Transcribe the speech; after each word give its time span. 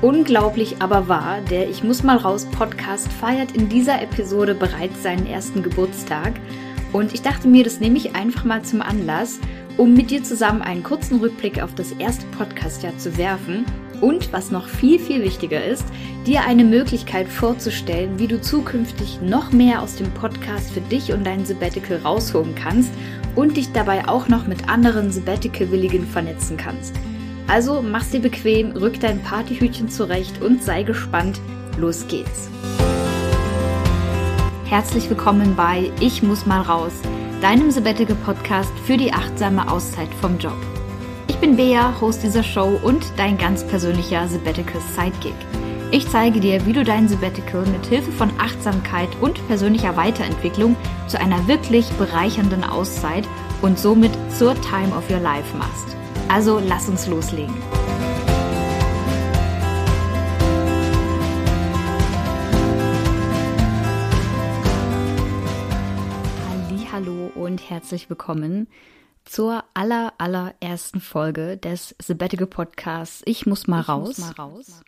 Unglaublich 0.00 0.76
aber 0.78 1.08
wahr, 1.08 1.40
der 1.50 1.68
Ich 1.68 1.82
muss 1.82 2.04
mal 2.04 2.18
raus 2.18 2.46
Podcast 2.52 3.12
feiert 3.12 3.56
in 3.56 3.68
dieser 3.68 4.00
Episode 4.00 4.54
bereits 4.54 5.02
seinen 5.02 5.26
ersten 5.26 5.64
Geburtstag. 5.64 6.34
Und 6.92 7.12
ich 7.12 7.22
dachte 7.22 7.48
mir, 7.48 7.64
das 7.64 7.80
nehme 7.80 7.96
ich 7.96 8.14
einfach 8.14 8.44
mal 8.44 8.62
zum 8.62 8.80
Anlass, 8.80 9.40
um 9.76 9.94
mit 9.94 10.12
dir 10.12 10.22
zusammen 10.22 10.62
einen 10.62 10.84
kurzen 10.84 11.18
Rückblick 11.18 11.60
auf 11.60 11.74
das 11.74 11.90
erste 11.92 12.24
Podcastjahr 12.26 12.96
zu 12.96 13.18
werfen 13.18 13.64
und, 14.00 14.32
was 14.32 14.52
noch 14.52 14.68
viel, 14.68 15.00
viel 15.00 15.20
wichtiger 15.24 15.64
ist, 15.64 15.84
dir 16.24 16.42
eine 16.44 16.62
Möglichkeit 16.62 17.28
vorzustellen, 17.28 18.20
wie 18.20 18.28
du 18.28 18.40
zukünftig 18.40 19.18
noch 19.20 19.50
mehr 19.50 19.82
aus 19.82 19.96
dem 19.96 20.12
Podcast 20.12 20.70
für 20.70 20.80
dich 20.80 21.12
und 21.12 21.26
dein 21.26 21.44
Sabbatical 21.44 21.98
rausholen 22.04 22.54
kannst 22.54 22.92
und 23.34 23.56
dich 23.56 23.72
dabei 23.72 24.06
auch 24.06 24.28
noch 24.28 24.46
mit 24.46 24.68
anderen 24.68 25.10
Sabbatical-Willigen 25.10 26.06
vernetzen 26.06 26.56
kannst. 26.56 26.94
Also 27.48 27.80
mach's 27.80 28.10
dir 28.10 28.20
bequem, 28.20 28.72
rück 28.72 29.00
dein 29.00 29.22
Partyhütchen 29.22 29.88
zurecht 29.88 30.42
und 30.42 30.62
sei 30.62 30.82
gespannt. 30.82 31.40
Los 31.78 32.06
geht's. 32.06 32.50
Herzlich 34.66 35.08
willkommen 35.08 35.56
bei 35.56 35.90
Ich 35.98 36.22
muss 36.22 36.44
mal 36.44 36.60
raus, 36.60 36.92
deinem 37.40 37.70
Sabbatical 37.70 38.16
Podcast 38.16 38.72
für 38.84 38.98
die 38.98 39.14
achtsame 39.14 39.70
Auszeit 39.70 40.12
vom 40.20 40.38
Job. 40.38 40.58
Ich 41.26 41.36
bin 41.36 41.56
Bea, 41.56 41.98
Host 42.02 42.22
dieser 42.22 42.42
Show 42.42 42.78
und 42.82 43.02
dein 43.16 43.38
ganz 43.38 43.66
persönlicher 43.66 44.28
Sabbatical 44.28 44.82
Sidekick. 44.94 45.34
Ich 45.90 46.06
zeige 46.10 46.40
dir, 46.40 46.66
wie 46.66 46.74
du 46.74 46.84
dein 46.84 47.08
Sabbatical 47.08 47.64
mit 47.64 47.86
Hilfe 47.86 48.12
von 48.12 48.30
Achtsamkeit 48.38 49.08
und 49.22 49.46
persönlicher 49.48 49.96
Weiterentwicklung 49.96 50.76
zu 51.06 51.18
einer 51.18 51.48
wirklich 51.48 51.88
bereichernden 51.92 52.62
Auszeit 52.62 53.26
und 53.62 53.78
somit 53.78 54.12
zur 54.36 54.54
Time 54.60 54.94
of 54.94 55.08
Your 55.08 55.20
Life 55.20 55.56
machst. 55.56 55.97
Also 56.28 56.58
lass 56.58 56.88
uns 56.90 57.06
loslegen. 57.06 57.54
Hallo 66.92 67.30
und 67.34 67.70
herzlich 67.70 68.10
willkommen 68.10 68.68
zur 69.24 69.64
aller 69.72 70.12
allerersten 70.18 71.00
Folge 71.00 71.56
des 71.56 71.94
Sabbatical 71.98 72.46
Podcasts. 72.46 73.22
Ich 73.24 73.46
muss 73.46 73.66
mal 73.66 73.80
ich 73.80 73.88
raus. 73.88 74.18
Muss 74.18 74.36
mal 74.36 74.44
raus. 74.44 74.82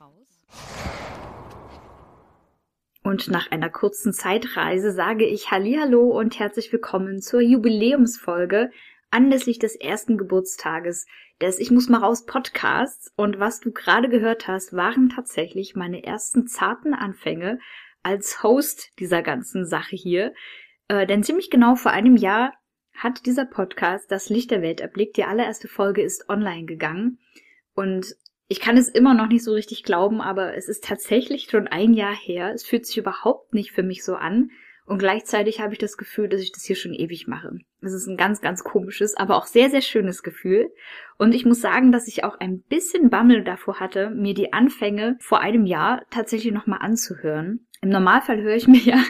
Und 3.02 3.28
nach 3.28 3.50
einer 3.50 3.70
kurzen 3.70 4.12
Zeitreise 4.12 4.92
sage 4.92 5.24
ich 5.24 5.50
Hallo 5.50 6.08
und 6.18 6.38
herzlich 6.38 6.70
willkommen 6.70 7.22
zur 7.22 7.40
Jubiläumsfolge 7.40 8.70
anlässlich 9.10 9.58
des 9.58 9.74
ersten 9.76 10.18
Geburtstages 10.18 11.06
des 11.40 11.58
Ich 11.58 11.70
muss 11.70 11.88
mal 11.88 11.98
raus 11.98 12.26
Podcasts. 12.26 13.12
Und 13.16 13.38
was 13.38 13.60
du 13.60 13.72
gerade 13.72 14.08
gehört 14.08 14.48
hast, 14.48 14.72
waren 14.72 15.08
tatsächlich 15.08 15.74
meine 15.74 16.04
ersten 16.04 16.46
zarten 16.46 16.94
Anfänge 16.94 17.58
als 18.02 18.42
Host 18.42 18.90
dieser 18.98 19.22
ganzen 19.22 19.66
Sache 19.66 19.96
hier. 19.96 20.34
Äh, 20.88 21.06
denn 21.06 21.22
ziemlich 21.22 21.50
genau 21.50 21.74
vor 21.76 21.92
einem 21.92 22.16
Jahr 22.16 22.52
hat 22.94 23.24
dieser 23.26 23.46
Podcast 23.46 24.10
das 24.10 24.28
Licht 24.28 24.50
der 24.50 24.62
Welt 24.62 24.80
erblickt. 24.80 25.16
Die 25.16 25.24
allererste 25.24 25.68
Folge 25.68 26.02
ist 26.02 26.28
online 26.28 26.66
gegangen. 26.66 27.18
Und 27.74 28.14
ich 28.48 28.60
kann 28.60 28.76
es 28.76 28.88
immer 28.88 29.14
noch 29.14 29.28
nicht 29.28 29.44
so 29.44 29.52
richtig 29.52 29.84
glauben, 29.84 30.20
aber 30.20 30.56
es 30.56 30.68
ist 30.68 30.84
tatsächlich 30.84 31.48
schon 31.50 31.68
ein 31.68 31.94
Jahr 31.94 32.14
her. 32.14 32.52
Es 32.52 32.66
fühlt 32.66 32.84
sich 32.84 32.98
überhaupt 32.98 33.54
nicht 33.54 33.72
für 33.72 33.82
mich 33.82 34.04
so 34.04 34.16
an. 34.16 34.50
Und 34.90 34.98
gleichzeitig 34.98 35.60
habe 35.60 35.72
ich 35.72 35.78
das 35.78 35.96
Gefühl, 35.96 36.28
dass 36.28 36.40
ich 36.40 36.50
das 36.50 36.64
hier 36.64 36.74
schon 36.74 36.92
ewig 36.92 37.28
mache. 37.28 37.60
Das 37.80 37.92
ist 37.92 38.08
ein 38.08 38.16
ganz, 38.16 38.40
ganz 38.40 38.64
komisches, 38.64 39.16
aber 39.16 39.36
auch 39.36 39.46
sehr, 39.46 39.70
sehr 39.70 39.82
schönes 39.82 40.24
Gefühl. 40.24 40.68
Und 41.16 41.32
ich 41.32 41.46
muss 41.46 41.60
sagen, 41.60 41.92
dass 41.92 42.08
ich 42.08 42.24
auch 42.24 42.40
ein 42.40 42.62
bisschen 42.62 43.08
Bammel 43.08 43.44
davor 43.44 43.78
hatte, 43.78 44.10
mir 44.10 44.34
die 44.34 44.52
Anfänge 44.52 45.16
vor 45.20 45.38
einem 45.38 45.64
Jahr 45.64 46.02
tatsächlich 46.10 46.52
nochmal 46.52 46.80
anzuhören. 46.82 47.68
Im 47.82 47.90
Normalfall 47.90 48.42
höre 48.42 48.56
ich 48.56 48.66
mir 48.66 48.80
ja 48.80 49.00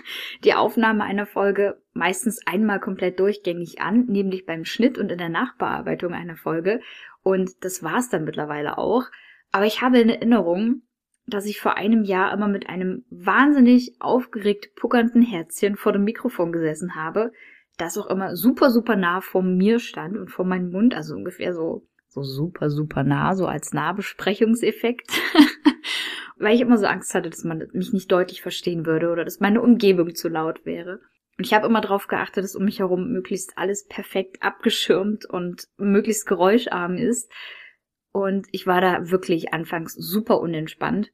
die 0.44 0.52
Aufnahme 0.52 1.02
einer 1.02 1.24
Folge 1.24 1.80
meistens 1.94 2.46
einmal 2.46 2.78
komplett 2.78 3.18
durchgängig 3.18 3.80
an, 3.80 4.04
nämlich 4.04 4.44
beim 4.44 4.66
Schnitt 4.66 4.98
und 4.98 5.10
in 5.10 5.16
der 5.16 5.30
Nachbearbeitung 5.30 6.12
einer 6.12 6.36
Folge. 6.36 6.82
Und 7.22 7.64
das 7.64 7.82
war's 7.82 8.10
dann 8.10 8.24
mittlerweile 8.24 8.76
auch. 8.76 9.04
Aber 9.50 9.64
ich 9.64 9.80
habe 9.80 9.98
in 9.98 10.10
Erinnerung, 10.10 10.82
dass 11.30 11.46
ich 11.46 11.60
vor 11.60 11.76
einem 11.76 12.04
Jahr 12.04 12.32
immer 12.32 12.48
mit 12.48 12.68
einem 12.68 13.04
wahnsinnig 13.10 13.96
aufgeregt 14.00 14.74
puckernden 14.76 15.22
Herzchen 15.22 15.76
vor 15.76 15.92
dem 15.92 16.04
Mikrofon 16.04 16.52
gesessen 16.52 16.94
habe, 16.94 17.32
das 17.76 17.96
auch 17.96 18.08
immer 18.08 18.36
super, 18.36 18.70
super 18.70 18.96
nah 18.96 19.20
vor 19.20 19.42
mir 19.42 19.78
stand 19.78 20.16
und 20.16 20.30
vor 20.30 20.44
meinem 20.44 20.70
Mund, 20.70 20.94
also 20.94 21.14
ungefähr 21.14 21.54
so, 21.54 21.86
so 22.08 22.22
super, 22.22 22.70
super 22.70 23.04
nah, 23.04 23.34
so 23.34 23.46
als 23.46 23.72
Nahbesprechungseffekt. 23.72 25.10
Weil 26.38 26.54
ich 26.54 26.62
immer 26.62 26.78
so 26.78 26.86
Angst 26.86 27.14
hatte, 27.14 27.28
dass 27.28 27.44
man 27.44 27.68
mich 27.72 27.92
nicht 27.92 28.10
deutlich 28.10 28.40
verstehen 28.40 28.86
würde 28.86 29.10
oder 29.10 29.24
dass 29.24 29.40
meine 29.40 29.60
Umgebung 29.60 30.14
zu 30.14 30.28
laut 30.28 30.64
wäre. 30.64 31.00
Und 31.36 31.46
ich 31.46 31.54
habe 31.54 31.66
immer 31.66 31.80
darauf 31.80 32.06
geachtet, 32.06 32.44
dass 32.44 32.56
um 32.56 32.64
mich 32.64 32.80
herum 32.80 33.12
möglichst 33.12 33.56
alles 33.56 33.86
perfekt 33.86 34.42
abgeschirmt 34.42 35.24
und 35.24 35.68
möglichst 35.78 36.26
geräuscharm 36.26 36.96
ist. 36.96 37.30
Und 38.12 38.46
ich 38.50 38.66
war 38.66 38.80
da 38.80 39.10
wirklich 39.10 39.52
anfangs 39.52 39.94
super 39.94 40.40
unentspannt. 40.40 41.12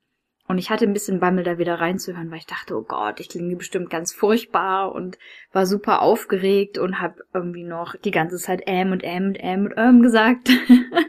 Und 0.48 0.58
ich 0.58 0.70
hatte 0.70 0.84
ein 0.84 0.92
bisschen 0.92 1.18
Bammel, 1.18 1.42
da 1.44 1.58
wieder 1.58 1.74
reinzuhören, 1.74 2.30
weil 2.30 2.38
ich 2.38 2.46
dachte, 2.46 2.76
oh 2.76 2.82
Gott, 2.82 3.18
ich 3.18 3.28
klinge 3.28 3.56
bestimmt 3.56 3.90
ganz 3.90 4.12
furchtbar 4.12 4.92
und 4.94 5.18
war 5.52 5.66
super 5.66 6.02
aufgeregt 6.02 6.78
und 6.78 7.00
habe 7.00 7.24
irgendwie 7.34 7.64
noch 7.64 7.96
die 7.96 8.12
ganze 8.12 8.36
Zeit 8.36 8.62
ähm 8.66 8.92
und 8.92 9.00
ähm 9.02 9.28
und 9.28 9.38
ähm 9.40 9.64
und 9.66 9.74
ähm 9.76 10.02
gesagt. 10.02 10.50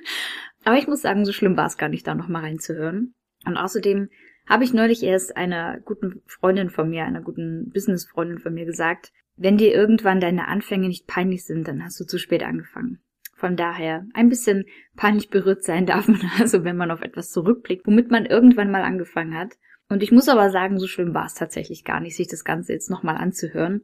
Aber 0.63 0.77
ich 0.77 0.87
muss 0.87 1.01
sagen, 1.01 1.23
so 1.23 1.31
schlimm 1.31 1.55
war 1.55 1.67
es 1.67 1.77
gar 1.77 1.87
nicht, 1.87 2.07
da 2.07 2.15
nochmal 2.15 2.41
reinzuhören. 2.41 3.13
Und 3.45 3.57
außerdem 3.57 4.09
habe 4.47 4.63
ich 4.63 4.73
neulich 4.73 5.03
erst 5.03 5.37
einer 5.37 5.79
guten 5.81 6.21
Freundin 6.25 6.69
von 6.69 6.89
mir, 6.89 7.05
einer 7.05 7.21
guten 7.21 7.69
Businessfreundin 7.69 8.39
von 8.39 8.53
mir 8.53 8.65
gesagt, 8.65 9.11
wenn 9.35 9.57
dir 9.57 9.71
irgendwann 9.71 10.19
deine 10.19 10.47
Anfänge 10.47 10.87
nicht 10.87 11.05
peinlich 11.05 11.45
sind, 11.45 11.67
dann 11.67 11.83
hast 11.83 11.99
du 11.99 12.05
zu 12.05 12.17
spät 12.17 12.43
angefangen. 12.43 12.99
Von 13.37 13.55
daher, 13.55 14.07
ein 14.15 14.29
bisschen 14.29 14.65
peinlich 14.95 15.29
berührt 15.29 15.63
sein 15.63 15.85
darf 15.85 16.07
man 16.07 16.21
also, 16.39 16.63
wenn 16.63 16.75
man 16.75 16.89
auf 16.89 17.01
etwas 17.01 17.29
zurückblickt, 17.29 17.85
womit 17.85 18.09
man 18.09 18.25
irgendwann 18.25 18.71
mal 18.71 18.81
angefangen 18.81 19.37
hat. 19.37 19.53
Und 19.89 20.01
ich 20.01 20.11
muss 20.11 20.27
aber 20.27 20.49
sagen, 20.49 20.79
so 20.79 20.87
schlimm 20.87 21.13
war 21.13 21.25
es 21.25 21.35
tatsächlich 21.35 21.85
gar 21.85 21.99
nicht, 21.99 22.15
sich 22.15 22.27
das 22.27 22.43
Ganze 22.43 22.73
jetzt 22.73 22.89
nochmal 22.89 23.15
anzuhören. 23.15 23.83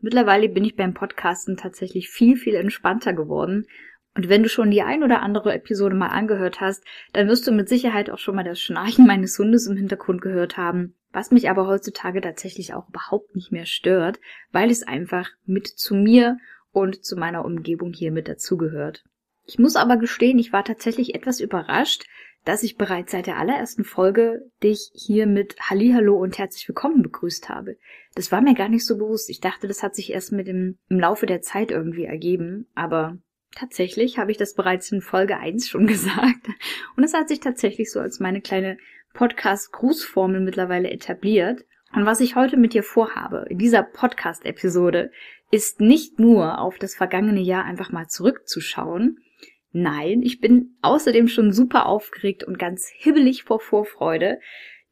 Mittlerweile 0.00 0.48
bin 0.48 0.64
ich 0.64 0.74
beim 0.74 0.94
Podcasten 0.94 1.56
tatsächlich 1.56 2.10
viel, 2.10 2.36
viel 2.36 2.56
entspannter 2.56 3.12
geworden. 3.12 3.66
Und 4.16 4.28
wenn 4.28 4.42
du 4.42 4.48
schon 4.48 4.72
die 4.72 4.82
ein 4.82 5.04
oder 5.04 5.22
andere 5.22 5.54
Episode 5.54 5.94
mal 5.94 6.08
angehört 6.08 6.60
hast, 6.60 6.84
dann 7.12 7.28
wirst 7.28 7.46
du 7.46 7.52
mit 7.52 7.68
Sicherheit 7.68 8.10
auch 8.10 8.18
schon 8.18 8.34
mal 8.34 8.42
das 8.42 8.60
Schnarchen 8.60 9.06
meines 9.06 9.38
Hundes 9.38 9.68
im 9.68 9.76
Hintergrund 9.76 10.22
gehört 10.22 10.56
haben, 10.56 10.96
was 11.12 11.30
mich 11.30 11.48
aber 11.48 11.68
heutzutage 11.68 12.20
tatsächlich 12.20 12.74
auch 12.74 12.88
überhaupt 12.88 13.36
nicht 13.36 13.52
mehr 13.52 13.66
stört, 13.66 14.18
weil 14.50 14.72
es 14.72 14.82
einfach 14.82 15.30
mit 15.46 15.68
zu 15.68 15.94
mir 15.94 16.36
und 16.78 17.04
zu 17.04 17.16
meiner 17.16 17.44
Umgebung 17.44 17.92
hier 17.92 18.12
mit 18.12 18.28
dazugehört. 18.28 19.04
Ich 19.46 19.58
muss 19.58 19.76
aber 19.76 19.96
gestehen, 19.96 20.38
ich 20.38 20.52
war 20.52 20.64
tatsächlich 20.64 21.14
etwas 21.14 21.40
überrascht, 21.40 22.04
dass 22.44 22.62
ich 22.62 22.76
bereits 22.76 23.12
seit 23.12 23.26
der 23.26 23.38
allerersten 23.38 23.84
Folge 23.84 24.50
dich 24.62 24.90
hier 24.94 25.26
mit 25.26 25.56
Hallihallo 25.60 26.16
und 26.16 26.38
herzlich 26.38 26.68
willkommen 26.68 27.02
begrüßt 27.02 27.48
habe. 27.48 27.76
Das 28.14 28.32
war 28.32 28.40
mir 28.40 28.54
gar 28.54 28.68
nicht 28.68 28.86
so 28.86 28.96
bewusst. 28.96 29.28
Ich 29.28 29.40
dachte, 29.40 29.68
das 29.68 29.82
hat 29.82 29.94
sich 29.94 30.12
erst 30.12 30.32
mit 30.32 30.46
dem, 30.46 30.78
im 30.88 31.00
Laufe 31.00 31.26
der 31.26 31.42
Zeit 31.42 31.70
irgendwie 31.70 32.04
ergeben, 32.04 32.66
aber 32.74 33.18
tatsächlich 33.54 34.18
habe 34.18 34.30
ich 34.30 34.36
das 34.36 34.54
bereits 34.54 34.90
in 34.92 35.00
Folge 35.00 35.38
1 35.38 35.68
schon 35.68 35.86
gesagt. 35.88 36.46
Und 36.96 37.04
es 37.04 37.14
hat 37.14 37.28
sich 37.28 37.40
tatsächlich 37.40 37.90
so 37.90 38.00
als 38.00 38.20
meine 38.20 38.40
kleine 38.40 38.78
Podcast-Grußformel 39.14 40.40
mittlerweile 40.40 40.90
etabliert. 40.90 41.64
Und 41.94 42.06
was 42.06 42.20
ich 42.20 42.36
heute 42.36 42.56
mit 42.56 42.74
dir 42.74 42.82
vorhabe, 42.82 43.46
in 43.48 43.58
dieser 43.58 43.82
Podcast-Episode, 43.82 45.10
ist 45.50 45.80
nicht 45.80 46.18
nur 46.18 46.60
auf 46.60 46.78
das 46.78 46.94
vergangene 46.94 47.40
Jahr 47.40 47.64
einfach 47.64 47.90
mal 47.90 48.08
zurückzuschauen. 48.08 49.18
Nein, 49.72 50.22
ich 50.22 50.40
bin 50.40 50.76
außerdem 50.82 51.28
schon 51.28 51.52
super 51.52 51.86
aufgeregt 51.86 52.44
und 52.44 52.58
ganz 52.58 52.90
hibbelig 52.94 53.44
vor 53.44 53.60
Vorfreude, 53.60 54.38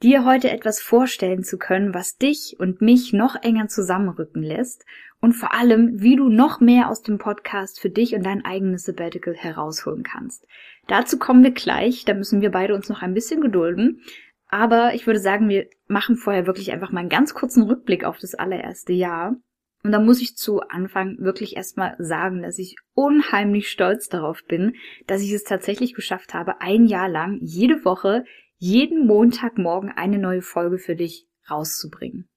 dir 0.02 0.25
heute 0.25 0.50
etwas 0.50 0.81
vorstellen 0.81 1.43
zu 1.43 1.58
können, 1.58 1.94
was 1.94 2.16
dich 2.16 2.56
und 2.58 2.82
mich 2.82 3.12
noch 3.12 3.42
enger 3.42 3.69
zusammenrücken 3.69 4.42
lässt 4.42 4.84
und 5.20 5.32
vor 5.32 5.54
allem, 5.54 6.02
wie 6.02 6.16
du 6.16 6.28
noch 6.28 6.60
mehr 6.60 6.90
aus 6.90 7.02
dem 7.02 7.19
Podcast 7.19 7.81
für 7.81 7.88
dich 7.88 8.14
und 8.14 8.25
dein 8.25 8.44
eigenes 8.44 8.84
Sabbatical 8.84 9.34
herausholen 9.34 10.02
kannst. 10.02 10.46
Dazu 10.87 11.19
kommen 11.19 11.42
wir 11.42 11.52
gleich, 11.52 12.04
da 12.04 12.14
müssen 12.14 12.42
wir 12.42 12.50
beide 12.50 12.75
uns 12.75 12.88
noch 12.88 13.02
ein 13.02 13.14
bisschen 13.14 13.40
gedulden. 13.40 14.02
Aber 14.48 14.94
ich 14.94 15.06
würde 15.06 15.20
sagen, 15.20 15.48
wir 15.48 15.69
machen 15.88 16.16
vorher 16.16 16.46
wirklich 16.46 16.72
einfach 16.72 16.93
mal 16.93 17.00
einen 17.00 17.08
ganz 17.08 17.34
kurzen 17.34 17.64
Rückblick 17.64 18.04
auf 18.04 18.19
das 18.19 18.34
allererste 18.34 18.93
Jahr. 18.93 19.37
Und 19.82 19.93
da 19.93 20.00
muss 20.00 20.20
ich 20.20 20.37
zu 20.37 20.60
Anfang 20.62 21.19
wirklich 21.19 21.56
erstmal 21.56 21.94
sagen, 21.98 22.43
dass 22.43 22.58
ich 22.58 22.76
unheimlich 22.94 23.70
stolz 23.70 24.08
darauf 24.08 24.44
bin, 24.44 24.75
dass 25.06 25.22
ich 25.22 25.32
es 25.32 25.44
tatsächlich 25.44 25.94
geschafft 25.94 26.34
habe, 26.34 26.60
ein 26.60 26.87
Jahr 26.87 27.08
lang 27.08 27.38
jede 27.40 27.84
Woche, 27.84 28.25
jeden 28.56 29.06
Montagmorgen 29.06 29.90
eine 29.90 30.19
neue 30.19 30.43
Folge 30.43 30.78
für 30.78 30.96
dich 30.96 31.28
rauszubringen. 31.49 32.28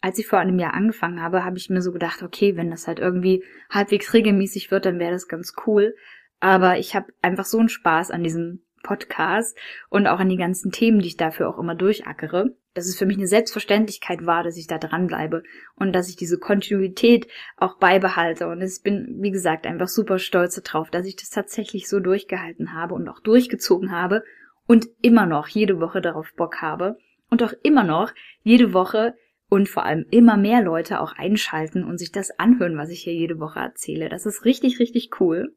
Als 0.00 0.18
ich 0.18 0.26
vor 0.26 0.38
einem 0.38 0.58
Jahr 0.58 0.74
angefangen 0.74 1.20
habe, 1.20 1.44
habe 1.44 1.58
ich 1.58 1.68
mir 1.68 1.82
so 1.82 1.92
gedacht, 1.92 2.22
okay, 2.22 2.56
wenn 2.56 2.70
das 2.70 2.88
halt 2.88 2.98
irgendwie 2.98 3.44
halbwegs 3.68 4.14
regelmäßig 4.14 4.70
wird, 4.70 4.86
dann 4.86 4.98
wäre 4.98 5.12
das 5.12 5.28
ganz 5.28 5.52
cool. 5.66 5.94
Aber 6.40 6.78
ich 6.78 6.96
habe 6.96 7.12
einfach 7.20 7.44
so 7.44 7.58
einen 7.58 7.68
Spaß 7.68 8.10
an 8.10 8.24
diesem 8.24 8.64
Podcast 8.82 9.56
und 9.88 10.06
auch 10.06 10.18
an 10.18 10.28
die 10.28 10.36
ganzen 10.36 10.72
Themen, 10.72 11.00
die 11.00 11.08
ich 11.08 11.16
dafür 11.16 11.48
auch 11.48 11.58
immer 11.58 11.74
durchackere. 11.74 12.56
Dass 12.74 12.86
es 12.86 12.96
für 12.96 13.06
mich 13.06 13.16
eine 13.16 13.26
Selbstverständlichkeit 13.26 14.26
war, 14.26 14.44
dass 14.44 14.56
ich 14.56 14.68
da 14.68 14.78
dranbleibe 14.78 15.42
und 15.74 15.92
dass 15.92 16.08
ich 16.08 16.14
diese 16.14 16.38
Kontinuität 16.38 17.26
auch 17.56 17.78
beibehalte. 17.78 18.46
Und 18.46 18.62
ich 18.62 18.82
bin, 18.82 19.18
wie 19.20 19.32
gesagt, 19.32 19.66
einfach 19.66 19.88
super 19.88 20.18
stolz 20.20 20.60
darauf, 20.62 20.88
dass 20.90 21.06
ich 21.06 21.16
das 21.16 21.30
tatsächlich 21.30 21.88
so 21.88 21.98
durchgehalten 21.98 22.72
habe 22.72 22.94
und 22.94 23.08
auch 23.08 23.18
durchgezogen 23.20 23.90
habe 23.90 24.22
und 24.66 24.86
immer 25.02 25.26
noch 25.26 25.48
jede 25.48 25.80
Woche 25.80 26.00
darauf 26.00 26.32
Bock 26.36 26.62
habe 26.62 26.96
und 27.28 27.42
auch 27.42 27.52
immer 27.64 27.82
noch 27.82 28.12
jede 28.42 28.72
Woche 28.72 29.14
und 29.48 29.68
vor 29.68 29.84
allem 29.84 30.06
immer 30.10 30.36
mehr 30.36 30.62
Leute 30.62 31.00
auch 31.00 31.12
einschalten 31.12 31.84
und 31.84 31.98
sich 31.98 32.12
das 32.12 32.30
anhören, 32.38 32.78
was 32.78 32.90
ich 32.90 33.02
hier 33.02 33.14
jede 33.14 33.40
Woche 33.40 33.58
erzähle. 33.58 34.08
Das 34.08 34.26
ist 34.26 34.44
richtig, 34.44 34.78
richtig 34.78 35.10
cool. 35.20 35.56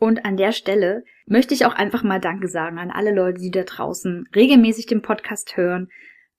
Und 0.00 0.24
an 0.24 0.38
der 0.38 0.52
Stelle 0.52 1.04
möchte 1.26 1.52
ich 1.52 1.66
auch 1.66 1.74
einfach 1.74 2.02
mal 2.02 2.20
Danke 2.20 2.48
sagen 2.48 2.78
an 2.78 2.90
alle 2.90 3.14
Leute, 3.14 3.42
die 3.42 3.50
da 3.50 3.64
draußen 3.64 4.26
regelmäßig 4.34 4.86
den 4.86 5.02
Podcast 5.02 5.58
hören, 5.58 5.90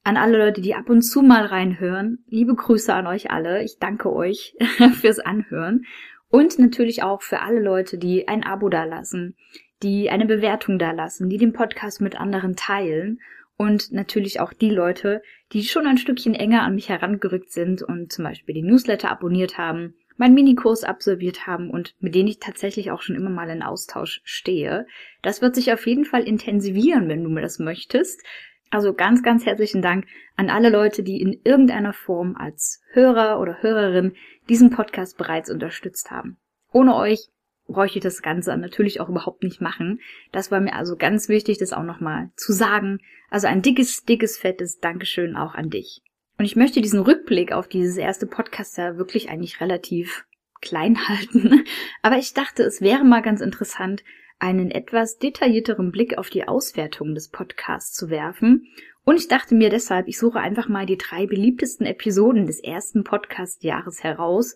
an 0.03 0.17
alle 0.17 0.39
Leute, 0.39 0.61
die 0.61 0.73
ab 0.73 0.89
und 0.89 1.03
zu 1.03 1.21
mal 1.21 1.45
reinhören. 1.45 2.25
Liebe 2.27 2.55
Grüße 2.55 2.91
an 2.91 3.05
euch 3.05 3.29
alle. 3.29 3.63
Ich 3.63 3.77
danke 3.77 4.11
euch 4.11 4.55
fürs 4.99 5.19
Anhören. 5.19 5.85
Und 6.27 6.57
natürlich 6.57 7.03
auch 7.03 7.21
für 7.21 7.41
alle 7.41 7.59
Leute, 7.59 7.99
die 7.99 8.27
ein 8.27 8.43
Abo 8.43 8.67
dalassen, 8.67 9.35
die 9.83 10.09
eine 10.09 10.25
Bewertung 10.25 10.79
dalassen, 10.79 11.29
die 11.29 11.37
den 11.37 11.53
Podcast 11.53 12.01
mit 12.01 12.19
anderen 12.19 12.55
teilen 12.55 13.19
und 13.57 13.91
natürlich 13.91 14.39
auch 14.39 14.53
die 14.53 14.71
Leute, 14.71 15.21
die 15.51 15.63
schon 15.65 15.85
ein 15.85 15.99
Stückchen 15.99 16.33
enger 16.33 16.63
an 16.63 16.73
mich 16.73 16.89
herangerückt 16.89 17.51
sind 17.51 17.83
und 17.83 18.11
zum 18.11 18.25
Beispiel 18.25 18.55
den 18.55 18.65
Newsletter 18.65 19.11
abonniert 19.11 19.59
haben, 19.59 19.93
meinen 20.21 20.35
Minikurs 20.35 20.83
absolviert 20.83 21.47
haben 21.47 21.71
und 21.71 21.95
mit 21.99 22.13
denen 22.13 22.27
ich 22.27 22.37
tatsächlich 22.37 22.91
auch 22.91 23.01
schon 23.01 23.15
immer 23.15 23.31
mal 23.31 23.49
in 23.49 23.63
Austausch 23.63 24.21
stehe. 24.23 24.85
Das 25.23 25.41
wird 25.41 25.55
sich 25.55 25.73
auf 25.73 25.87
jeden 25.87 26.05
Fall 26.05 26.21
intensivieren, 26.21 27.09
wenn 27.09 27.23
du 27.23 27.29
mir 27.31 27.41
das 27.41 27.57
möchtest. 27.57 28.21
Also 28.69 28.93
ganz, 28.93 29.23
ganz 29.23 29.47
herzlichen 29.47 29.81
Dank 29.81 30.05
an 30.37 30.51
alle 30.51 30.69
Leute, 30.69 31.01
die 31.01 31.19
in 31.19 31.41
irgendeiner 31.43 31.91
Form 31.91 32.35
als 32.35 32.83
Hörer 32.91 33.39
oder 33.39 33.63
Hörerin 33.63 34.13
diesen 34.47 34.69
Podcast 34.69 35.17
bereits 35.17 35.49
unterstützt 35.49 36.11
haben. 36.11 36.37
Ohne 36.71 36.95
euch 36.95 37.29
bräuchte 37.67 37.97
ich 37.97 38.03
das 38.03 38.21
Ganze 38.21 38.55
natürlich 38.57 39.01
auch 39.01 39.09
überhaupt 39.09 39.41
nicht 39.41 39.59
machen. 39.59 40.01
Das 40.31 40.51
war 40.51 40.59
mir 40.59 40.75
also 40.75 40.97
ganz 40.97 41.29
wichtig, 41.29 41.57
das 41.57 41.73
auch 41.73 41.83
nochmal 41.83 42.29
zu 42.35 42.53
sagen. 42.53 42.99
Also 43.31 43.47
ein 43.47 43.63
dickes, 43.63 44.03
dickes, 44.03 44.37
fettes 44.37 44.77
Dankeschön 44.77 45.35
auch 45.35 45.55
an 45.55 45.71
dich. 45.71 46.03
Und 46.41 46.45
ich 46.45 46.55
möchte 46.55 46.81
diesen 46.81 47.01
Rückblick 47.01 47.51
auf 47.51 47.67
dieses 47.67 47.97
erste 47.97 48.25
Podcast 48.25 48.75
ja 48.79 48.97
wirklich 48.97 49.29
eigentlich 49.29 49.61
relativ 49.61 50.25
klein 50.59 50.97
halten. 51.07 51.65
Aber 52.01 52.17
ich 52.17 52.33
dachte, 52.33 52.63
es 52.63 52.81
wäre 52.81 53.03
mal 53.03 53.21
ganz 53.21 53.41
interessant, 53.41 54.03
einen 54.39 54.71
etwas 54.71 55.19
detaillierteren 55.19 55.91
Blick 55.91 56.17
auf 56.17 56.31
die 56.31 56.47
Auswertung 56.47 57.13
des 57.13 57.29
Podcasts 57.29 57.93
zu 57.93 58.09
werfen. 58.09 58.65
Und 59.03 59.17
ich 59.17 59.27
dachte 59.27 59.53
mir 59.53 59.69
deshalb, 59.69 60.07
ich 60.07 60.17
suche 60.17 60.39
einfach 60.39 60.67
mal 60.67 60.87
die 60.87 60.97
drei 60.97 61.27
beliebtesten 61.27 61.85
Episoden 61.85 62.47
des 62.47 62.59
ersten 62.59 63.03
Podcast-Jahres 63.03 64.03
heraus. 64.03 64.55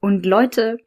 Und 0.00 0.26
Leute, 0.26 0.78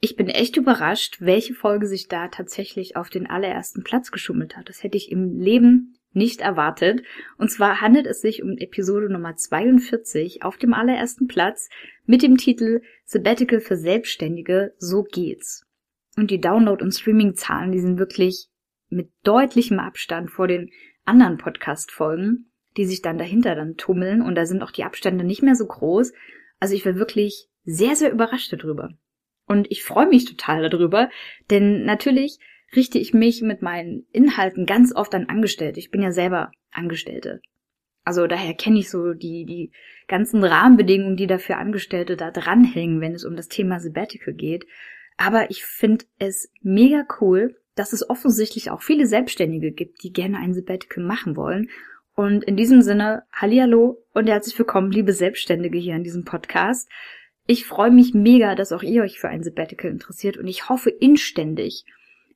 ich 0.00 0.16
bin 0.16 0.26
echt 0.26 0.56
überrascht, 0.56 1.18
welche 1.20 1.54
Folge 1.54 1.86
sich 1.86 2.08
da 2.08 2.26
tatsächlich 2.26 2.96
auf 2.96 3.10
den 3.10 3.28
allerersten 3.28 3.84
Platz 3.84 4.10
geschummelt 4.10 4.56
hat. 4.56 4.68
Das 4.68 4.82
hätte 4.82 4.96
ich 4.96 5.12
im 5.12 5.38
Leben 5.38 5.94
nicht 6.14 6.40
erwartet. 6.40 7.02
Und 7.38 7.50
zwar 7.50 7.80
handelt 7.80 8.06
es 8.06 8.20
sich 8.20 8.42
um 8.42 8.56
Episode 8.58 9.10
Nummer 9.10 9.36
42 9.36 10.42
auf 10.42 10.56
dem 10.56 10.74
allerersten 10.74 11.26
Platz 11.26 11.68
mit 12.06 12.22
dem 12.22 12.36
Titel 12.36 12.82
Sabbatical 13.04 13.60
für 13.60 13.76
Selbstständige, 13.76 14.74
so 14.78 15.02
geht's. 15.02 15.66
Und 16.16 16.30
die 16.30 16.40
Download- 16.40 16.82
und 16.82 16.92
Streaming-Zahlen, 16.92 17.72
die 17.72 17.80
sind 17.80 17.98
wirklich 17.98 18.48
mit 18.88 19.10
deutlichem 19.24 19.80
Abstand 19.80 20.30
vor 20.30 20.46
den 20.46 20.70
anderen 21.04 21.38
Podcast-Folgen, 21.38 22.50
die 22.76 22.86
sich 22.86 23.02
dann 23.02 23.18
dahinter 23.18 23.54
dann 23.54 23.76
tummeln. 23.76 24.22
Und 24.22 24.36
da 24.36 24.46
sind 24.46 24.62
auch 24.62 24.70
die 24.70 24.84
Abstände 24.84 25.24
nicht 25.24 25.42
mehr 25.42 25.56
so 25.56 25.66
groß. 25.66 26.12
Also 26.60 26.74
ich 26.74 26.86
war 26.86 26.96
wirklich 26.96 27.48
sehr, 27.64 27.96
sehr 27.96 28.12
überrascht 28.12 28.52
darüber. 28.52 28.90
Und 29.46 29.70
ich 29.70 29.82
freue 29.82 30.06
mich 30.06 30.24
total 30.24 30.68
darüber, 30.68 31.10
denn 31.50 31.84
natürlich 31.84 32.38
richte 32.74 32.98
ich 32.98 33.14
mich 33.14 33.42
mit 33.42 33.62
meinen 33.62 34.06
Inhalten 34.12 34.66
ganz 34.66 34.94
oft 34.94 35.14
an 35.14 35.28
Angestellte. 35.28 35.80
Ich 35.80 35.90
bin 35.90 36.02
ja 36.02 36.12
selber 36.12 36.50
Angestellte. 36.70 37.40
Also 38.04 38.26
daher 38.26 38.54
kenne 38.54 38.78
ich 38.78 38.90
so 38.90 39.14
die, 39.14 39.46
die 39.46 39.72
ganzen 40.08 40.44
Rahmenbedingungen, 40.44 41.16
die 41.16 41.26
dafür 41.26 41.58
Angestellte 41.58 42.16
da 42.16 42.30
dranhängen, 42.30 43.00
wenn 43.00 43.14
es 43.14 43.24
um 43.24 43.34
das 43.34 43.48
Thema 43.48 43.80
Sabbatical 43.80 44.34
geht. 44.34 44.66
Aber 45.16 45.50
ich 45.50 45.64
finde 45.64 46.04
es 46.18 46.50
mega 46.60 47.06
cool, 47.20 47.56
dass 47.76 47.92
es 47.92 48.08
offensichtlich 48.08 48.70
auch 48.70 48.82
viele 48.82 49.06
Selbstständige 49.06 49.72
gibt, 49.72 50.02
die 50.02 50.12
gerne 50.12 50.38
ein 50.38 50.54
Sabbatical 50.54 51.02
machen 51.02 51.36
wollen. 51.36 51.70
Und 52.14 52.44
in 52.44 52.56
diesem 52.56 52.82
Sinne, 52.82 53.24
Hallihallo 53.32 54.04
und 54.12 54.28
herzlich 54.28 54.56
willkommen, 54.58 54.92
liebe 54.92 55.12
Selbstständige 55.12 55.78
hier 55.78 55.94
an 55.94 56.04
diesem 56.04 56.24
Podcast. 56.24 56.88
Ich 57.46 57.66
freue 57.66 57.90
mich 57.90 58.14
mega, 58.14 58.54
dass 58.54 58.72
auch 58.72 58.82
ihr 58.82 59.02
euch 59.02 59.18
für 59.18 59.28
ein 59.28 59.42
Sabbatical 59.42 59.90
interessiert 59.90 60.36
und 60.36 60.46
ich 60.46 60.68
hoffe 60.68 60.90
inständig, 60.90 61.84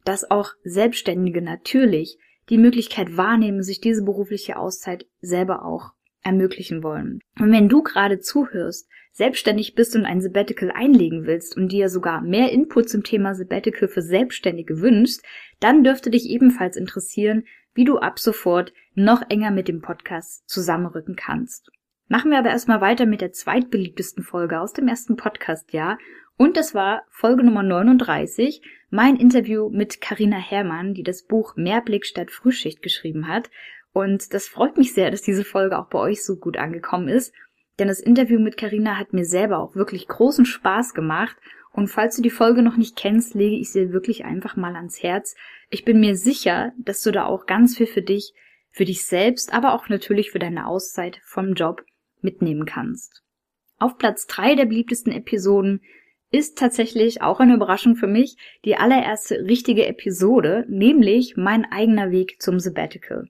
dass 0.04 0.30
auch 0.30 0.52
Selbstständige 0.64 1.42
natürlich 1.42 2.18
die 2.48 2.58
Möglichkeit 2.58 3.16
wahrnehmen, 3.16 3.62
sich 3.62 3.80
diese 3.80 4.04
berufliche 4.04 4.56
Auszeit 4.56 5.06
selber 5.20 5.64
auch 5.64 5.92
ermöglichen 6.22 6.82
wollen. 6.82 7.20
Und 7.38 7.52
wenn 7.52 7.68
du 7.68 7.82
gerade 7.82 8.20
zuhörst, 8.20 8.88
selbstständig 9.12 9.74
bist 9.74 9.96
und 9.96 10.04
ein 10.04 10.20
Sabbatical 10.20 10.70
einlegen 10.70 11.26
willst 11.26 11.56
und 11.56 11.72
dir 11.72 11.88
sogar 11.88 12.20
mehr 12.20 12.52
Input 12.52 12.88
zum 12.88 13.02
Thema 13.02 13.34
Sabbatical 13.34 13.88
für 13.88 14.02
Selbstständige 14.02 14.80
wünschst, 14.80 15.24
dann 15.60 15.82
dürfte 15.82 16.10
dich 16.10 16.28
ebenfalls 16.28 16.76
interessieren, 16.76 17.44
wie 17.74 17.84
du 17.84 17.98
ab 17.98 18.18
sofort 18.18 18.72
noch 18.94 19.22
enger 19.28 19.50
mit 19.50 19.68
dem 19.68 19.80
Podcast 19.80 20.48
zusammenrücken 20.48 21.16
kannst. 21.16 21.70
Machen 22.08 22.30
wir 22.30 22.38
aber 22.38 22.50
erstmal 22.50 22.80
weiter 22.80 23.06
mit 23.06 23.20
der 23.20 23.32
zweitbeliebtesten 23.32 24.24
Folge 24.24 24.60
aus 24.60 24.72
dem 24.72 24.88
ersten 24.88 25.16
Podcast-Jahr. 25.16 25.98
Und 26.38 26.56
das 26.56 26.72
war 26.72 27.02
Folge 27.10 27.42
Nummer 27.42 27.64
39, 27.64 28.62
mein 28.90 29.16
Interview 29.16 29.70
mit 29.70 30.00
Karina 30.00 30.36
Herrmann, 30.36 30.94
die 30.94 31.02
das 31.02 31.24
Buch 31.24 31.56
Mehrblick 31.56 32.06
statt 32.06 32.30
Frühschicht 32.30 32.80
geschrieben 32.80 33.26
hat. 33.26 33.50
Und 33.92 34.32
das 34.32 34.46
freut 34.46 34.76
mich 34.76 34.94
sehr, 34.94 35.10
dass 35.10 35.20
diese 35.20 35.42
Folge 35.42 35.76
auch 35.76 35.88
bei 35.88 35.98
euch 35.98 36.24
so 36.24 36.36
gut 36.36 36.56
angekommen 36.56 37.08
ist. 37.08 37.34
Denn 37.80 37.88
das 37.88 37.98
Interview 37.98 38.38
mit 38.38 38.56
Karina 38.56 38.96
hat 38.96 39.12
mir 39.12 39.24
selber 39.24 39.58
auch 39.58 39.74
wirklich 39.74 40.06
großen 40.06 40.44
Spaß 40.44 40.94
gemacht. 40.94 41.36
Und 41.72 41.88
falls 41.88 42.14
du 42.14 42.22
die 42.22 42.30
Folge 42.30 42.62
noch 42.62 42.76
nicht 42.76 42.94
kennst, 42.94 43.34
lege 43.34 43.56
ich 43.56 43.72
sie 43.72 43.92
wirklich 43.92 44.24
einfach 44.24 44.54
mal 44.54 44.76
ans 44.76 45.02
Herz. 45.02 45.34
Ich 45.70 45.84
bin 45.84 45.98
mir 45.98 46.14
sicher, 46.14 46.72
dass 46.78 47.02
du 47.02 47.10
da 47.10 47.24
auch 47.24 47.46
ganz 47.46 47.76
viel 47.76 47.88
für 47.88 48.02
dich, 48.02 48.32
für 48.70 48.84
dich 48.84 49.04
selbst, 49.04 49.52
aber 49.52 49.74
auch 49.74 49.88
natürlich 49.88 50.30
für 50.30 50.38
deine 50.38 50.68
Auszeit 50.68 51.20
vom 51.24 51.54
Job 51.54 51.84
mitnehmen 52.20 52.64
kannst. 52.64 53.24
Auf 53.80 53.98
Platz 53.98 54.28
drei 54.28 54.54
der 54.54 54.66
beliebtesten 54.66 55.12
Episoden 55.12 55.80
ist 56.30 56.58
tatsächlich 56.58 57.22
auch 57.22 57.40
eine 57.40 57.54
Überraschung 57.54 57.96
für 57.96 58.06
mich 58.06 58.36
die 58.64 58.76
allererste 58.76 59.44
richtige 59.46 59.86
Episode, 59.86 60.64
nämlich 60.68 61.36
mein 61.36 61.64
eigener 61.64 62.10
Weg 62.10 62.40
zum 62.40 62.60
Sabbatical. 62.60 63.28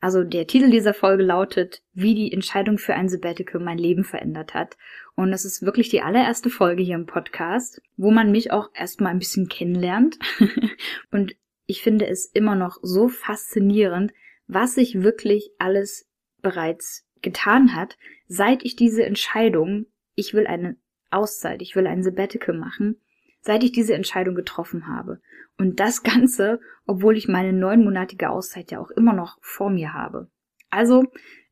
Also 0.00 0.22
der 0.22 0.46
Titel 0.46 0.70
dieser 0.70 0.94
Folge 0.94 1.24
lautet, 1.24 1.82
wie 1.92 2.14
die 2.14 2.32
Entscheidung 2.32 2.78
für 2.78 2.94
ein 2.94 3.08
Sabbatical 3.08 3.60
mein 3.60 3.78
Leben 3.78 4.04
verändert 4.04 4.54
hat. 4.54 4.76
Und 5.16 5.32
das 5.32 5.44
ist 5.44 5.62
wirklich 5.62 5.88
die 5.88 6.02
allererste 6.02 6.50
Folge 6.50 6.84
hier 6.84 6.94
im 6.94 7.06
Podcast, 7.06 7.82
wo 7.96 8.12
man 8.12 8.30
mich 8.30 8.52
auch 8.52 8.68
erstmal 8.74 9.10
ein 9.10 9.18
bisschen 9.18 9.48
kennenlernt. 9.48 10.18
Und 11.10 11.34
ich 11.66 11.82
finde 11.82 12.06
es 12.06 12.26
immer 12.26 12.54
noch 12.54 12.78
so 12.82 13.08
faszinierend, 13.08 14.12
was 14.46 14.76
sich 14.76 15.02
wirklich 15.02 15.50
alles 15.58 16.08
bereits 16.42 17.04
getan 17.20 17.74
hat, 17.74 17.96
seit 18.28 18.64
ich 18.64 18.76
diese 18.76 19.04
Entscheidung, 19.04 19.86
ich 20.14 20.32
will 20.34 20.46
eine 20.46 20.76
Auszeit, 21.10 21.62
ich 21.62 21.76
will 21.76 21.86
ein 21.86 22.02
Sabbatical 22.02 22.56
machen, 22.56 23.00
seit 23.40 23.62
ich 23.64 23.72
diese 23.72 23.94
Entscheidung 23.94 24.34
getroffen 24.34 24.86
habe. 24.86 25.20
Und 25.58 25.80
das 25.80 26.02
Ganze, 26.04 26.60
obwohl 26.86 27.16
ich 27.16 27.28
meine 27.28 27.52
neunmonatige 27.52 28.30
Auszeit 28.30 28.70
ja 28.70 28.80
auch 28.80 28.90
immer 28.90 29.12
noch 29.12 29.38
vor 29.40 29.70
mir 29.70 29.92
habe. 29.92 30.30
Also, 30.70 31.04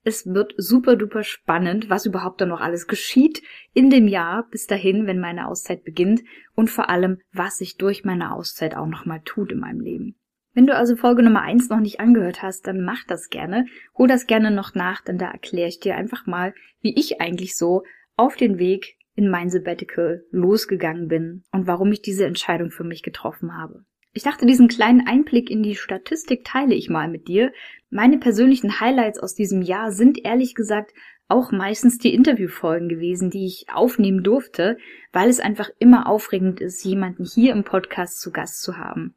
es 0.04 0.24
wird 0.32 0.54
super 0.56 0.94
duper 0.94 1.24
spannend, 1.24 1.90
was 1.90 2.06
überhaupt 2.06 2.40
dann 2.40 2.50
noch 2.50 2.60
alles 2.60 2.86
geschieht 2.86 3.42
in 3.72 3.90
dem 3.90 4.06
Jahr 4.06 4.46
bis 4.50 4.68
dahin, 4.68 5.06
wenn 5.08 5.18
meine 5.18 5.48
Auszeit 5.48 5.82
beginnt 5.82 6.22
und 6.54 6.70
vor 6.70 6.88
allem, 6.88 7.18
was 7.32 7.58
sich 7.58 7.76
durch 7.76 8.04
meine 8.04 8.32
Auszeit 8.32 8.76
auch 8.76 8.86
nochmal 8.86 9.20
tut 9.24 9.50
in 9.50 9.58
meinem 9.58 9.80
Leben. 9.80 10.14
Wenn 10.54 10.66
du 10.66 10.76
also 10.76 10.94
Folge 10.96 11.22
Nummer 11.22 11.42
eins 11.42 11.68
noch 11.68 11.80
nicht 11.80 11.98
angehört 11.98 12.40
hast, 12.40 12.66
dann 12.68 12.84
mach 12.84 13.04
das 13.04 13.30
gerne. 13.30 13.66
Hol 13.98 14.06
das 14.06 14.26
gerne 14.26 14.50
noch 14.50 14.74
nach, 14.74 15.02
denn 15.02 15.18
da 15.18 15.30
erkläre 15.30 15.68
ich 15.68 15.80
dir 15.80 15.96
einfach 15.96 16.26
mal, 16.26 16.54
wie 16.80 16.96
ich 16.96 17.20
eigentlich 17.20 17.56
so 17.56 17.82
auf 18.16 18.36
den 18.36 18.58
Weg 18.58 18.95
in 19.16 19.28
mein 19.28 19.50
Sabbatical 19.50 20.24
losgegangen 20.30 21.08
bin 21.08 21.42
und 21.50 21.66
warum 21.66 21.90
ich 21.90 22.02
diese 22.02 22.26
Entscheidung 22.26 22.70
für 22.70 22.84
mich 22.84 23.02
getroffen 23.02 23.56
habe. 23.56 23.84
Ich 24.12 24.22
dachte, 24.22 24.46
diesen 24.46 24.68
kleinen 24.68 25.06
Einblick 25.06 25.50
in 25.50 25.62
die 25.62 25.74
Statistik 25.74 26.44
teile 26.44 26.74
ich 26.74 26.88
mal 26.88 27.08
mit 27.08 27.28
dir. 27.28 27.52
Meine 27.90 28.18
persönlichen 28.18 28.80
Highlights 28.80 29.18
aus 29.18 29.34
diesem 29.34 29.60
Jahr 29.62 29.90
sind 29.90 30.24
ehrlich 30.24 30.54
gesagt 30.54 30.92
auch 31.28 31.50
meistens 31.50 31.98
die 31.98 32.14
Interviewfolgen 32.14 32.88
gewesen, 32.88 33.30
die 33.30 33.46
ich 33.46 33.66
aufnehmen 33.72 34.22
durfte, 34.22 34.78
weil 35.12 35.28
es 35.28 35.40
einfach 35.40 35.70
immer 35.78 36.06
aufregend 36.06 36.60
ist, 36.60 36.84
jemanden 36.84 37.24
hier 37.24 37.52
im 37.52 37.64
Podcast 37.64 38.20
zu 38.20 38.30
Gast 38.30 38.62
zu 38.62 38.76
haben. 38.76 39.16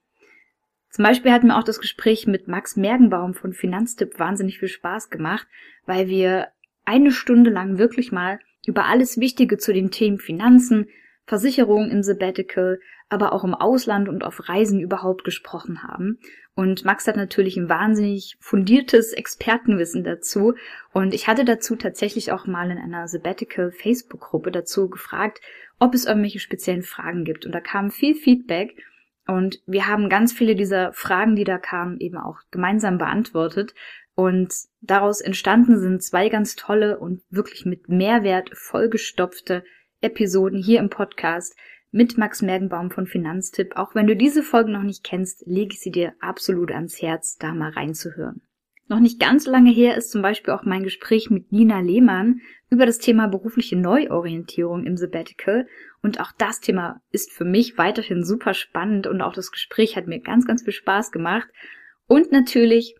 Zum 0.90 1.06
Beispiel 1.06 1.32
hat 1.32 1.44
mir 1.44 1.58
auch 1.58 1.64
das 1.64 1.80
Gespräch 1.80 2.26
mit 2.26 2.48
Max 2.48 2.76
Mergenbaum 2.76 3.36
von 3.36 3.54
Finanztipp 3.54 4.18
wahnsinnig 4.18 4.60
viel 4.60 4.70
Spaß 4.70 5.10
gemacht, 5.10 5.48
weil 5.86 6.08
wir 6.08 6.48
eine 6.84 7.12
Stunde 7.12 7.52
lang 7.52 7.78
wirklich 7.78 8.12
mal 8.12 8.40
über 8.66 8.86
alles 8.86 9.20
Wichtige 9.20 9.58
zu 9.58 9.74
den 9.74 9.92
Themen 9.92 10.20
Finanzen, 10.20 10.88
Versicherung 11.26 11.90
im 11.92 12.04
Sabbatical, 12.04 12.80
aber 13.10 13.34
auch 13.34 13.44
im 13.44 13.56
Ausland 13.56 14.10
und 14.10 14.24
auf 14.24 14.50
Reisen 14.50 14.80
überhaupt 14.80 15.24
gesprochen 15.24 15.84
haben. 15.84 16.20
Und 16.56 16.84
Max 16.84 17.08
hat 17.08 17.16
natürlich 17.16 17.56
ein 17.56 17.70
wahnsinnig 17.70 18.36
fundiertes 18.42 19.14
Expertenwissen 19.14 20.04
dazu. 20.04 20.56
Und 20.92 21.14
ich 21.14 21.28
hatte 21.28 21.46
dazu 21.46 21.76
tatsächlich 21.76 22.32
auch 22.32 22.48
mal 22.48 22.70
in 22.70 22.78
einer 22.78 23.08
Sabbatical 23.08 23.72
Facebook-Gruppe 23.72 24.52
dazu 24.52 24.90
gefragt, 24.90 25.40
ob 25.80 25.94
es 25.94 26.06
irgendwelche 26.06 26.40
speziellen 26.40 26.84
Fragen 26.84 27.24
gibt. 27.24 27.46
Und 27.46 27.54
da 27.54 27.62
kam 27.62 27.92
viel 27.92 28.14
Feedback. 28.14 28.76
Und 29.26 29.62
wir 29.68 29.88
haben 29.88 30.10
ganz 30.10 30.34
viele 30.34 30.56
dieser 30.56 30.92
Fragen, 30.92 31.36
die 31.36 31.46
da 31.46 31.58
kamen, 31.58 32.00
eben 32.00 32.18
auch 32.18 32.40
gemeinsam 32.52 32.98
beantwortet. 32.98 33.74
Und 34.20 34.54
daraus 34.82 35.22
entstanden 35.22 35.80
sind 35.80 36.04
zwei 36.04 36.28
ganz 36.28 36.58
tolle 36.58 37.00
und 37.00 37.22
wirklich 37.30 37.66
mit 37.66 37.88
Mehrwert 37.88 38.50
vollgestopfte 38.54 39.64
Episoden 40.02 40.62
hier 40.62 40.82
im 40.82 40.90
Podcast 40.90 41.56
mit 41.92 42.18
Max 42.18 42.42
Mergenbaum 42.42 42.92
von 42.92 43.08
Finanztipp. 43.08 43.78
Auch 43.78 43.96
wenn 43.96 44.08
du 44.08 44.18
diese 44.18 44.44
Folgen 44.44 44.74
noch 44.74 44.84
nicht 44.84 45.06
kennst, 45.06 45.48
lege 45.48 45.72
ich 45.72 45.80
sie 45.80 45.92
dir 45.92 46.16
absolut 46.20 46.70
ans 46.70 47.02
Herz, 47.02 47.38
da 47.38 47.54
mal 47.54 47.72
reinzuhören. 47.72 48.42
Noch 48.90 49.00
nicht 49.00 49.22
ganz 49.22 49.48
lange 49.48 49.72
her 49.72 49.96
ist 49.96 50.12
zum 50.12 50.22
Beispiel 50.22 50.54
auch 50.54 50.66
mein 50.66 50.84
Gespräch 50.84 51.30
mit 51.30 51.54
Nina 51.54 51.80
Lehmann 51.80 52.42
über 52.70 52.86
das 52.86 52.98
Thema 52.98 53.30
berufliche 53.30 53.78
Neuorientierung 53.78 54.86
im 54.86 54.98
Sabbatical. 54.98 55.66
Und 56.04 56.20
auch 56.20 56.34
das 56.38 56.60
Thema 56.60 57.02
ist 57.12 57.32
für 57.32 57.46
mich 57.46 57.78
weiterhin 57.78 58.26
super 58.26 58.54
spannend 58.54 59.08
und 59.08 59.22
auch 59.22 59.34
das 59.34 59.50
Gespräch 59.50 59.96
hat 59.96 60.08
mir 60.08 60.20
ganz, 60.20 60.46
ganz 60.46 60.64
viel 60.64 60.74
Spaß 60.74 61.14
gemacht. 61.14 61.48
Und 62.06 62.34
natürlich 62.34 62.99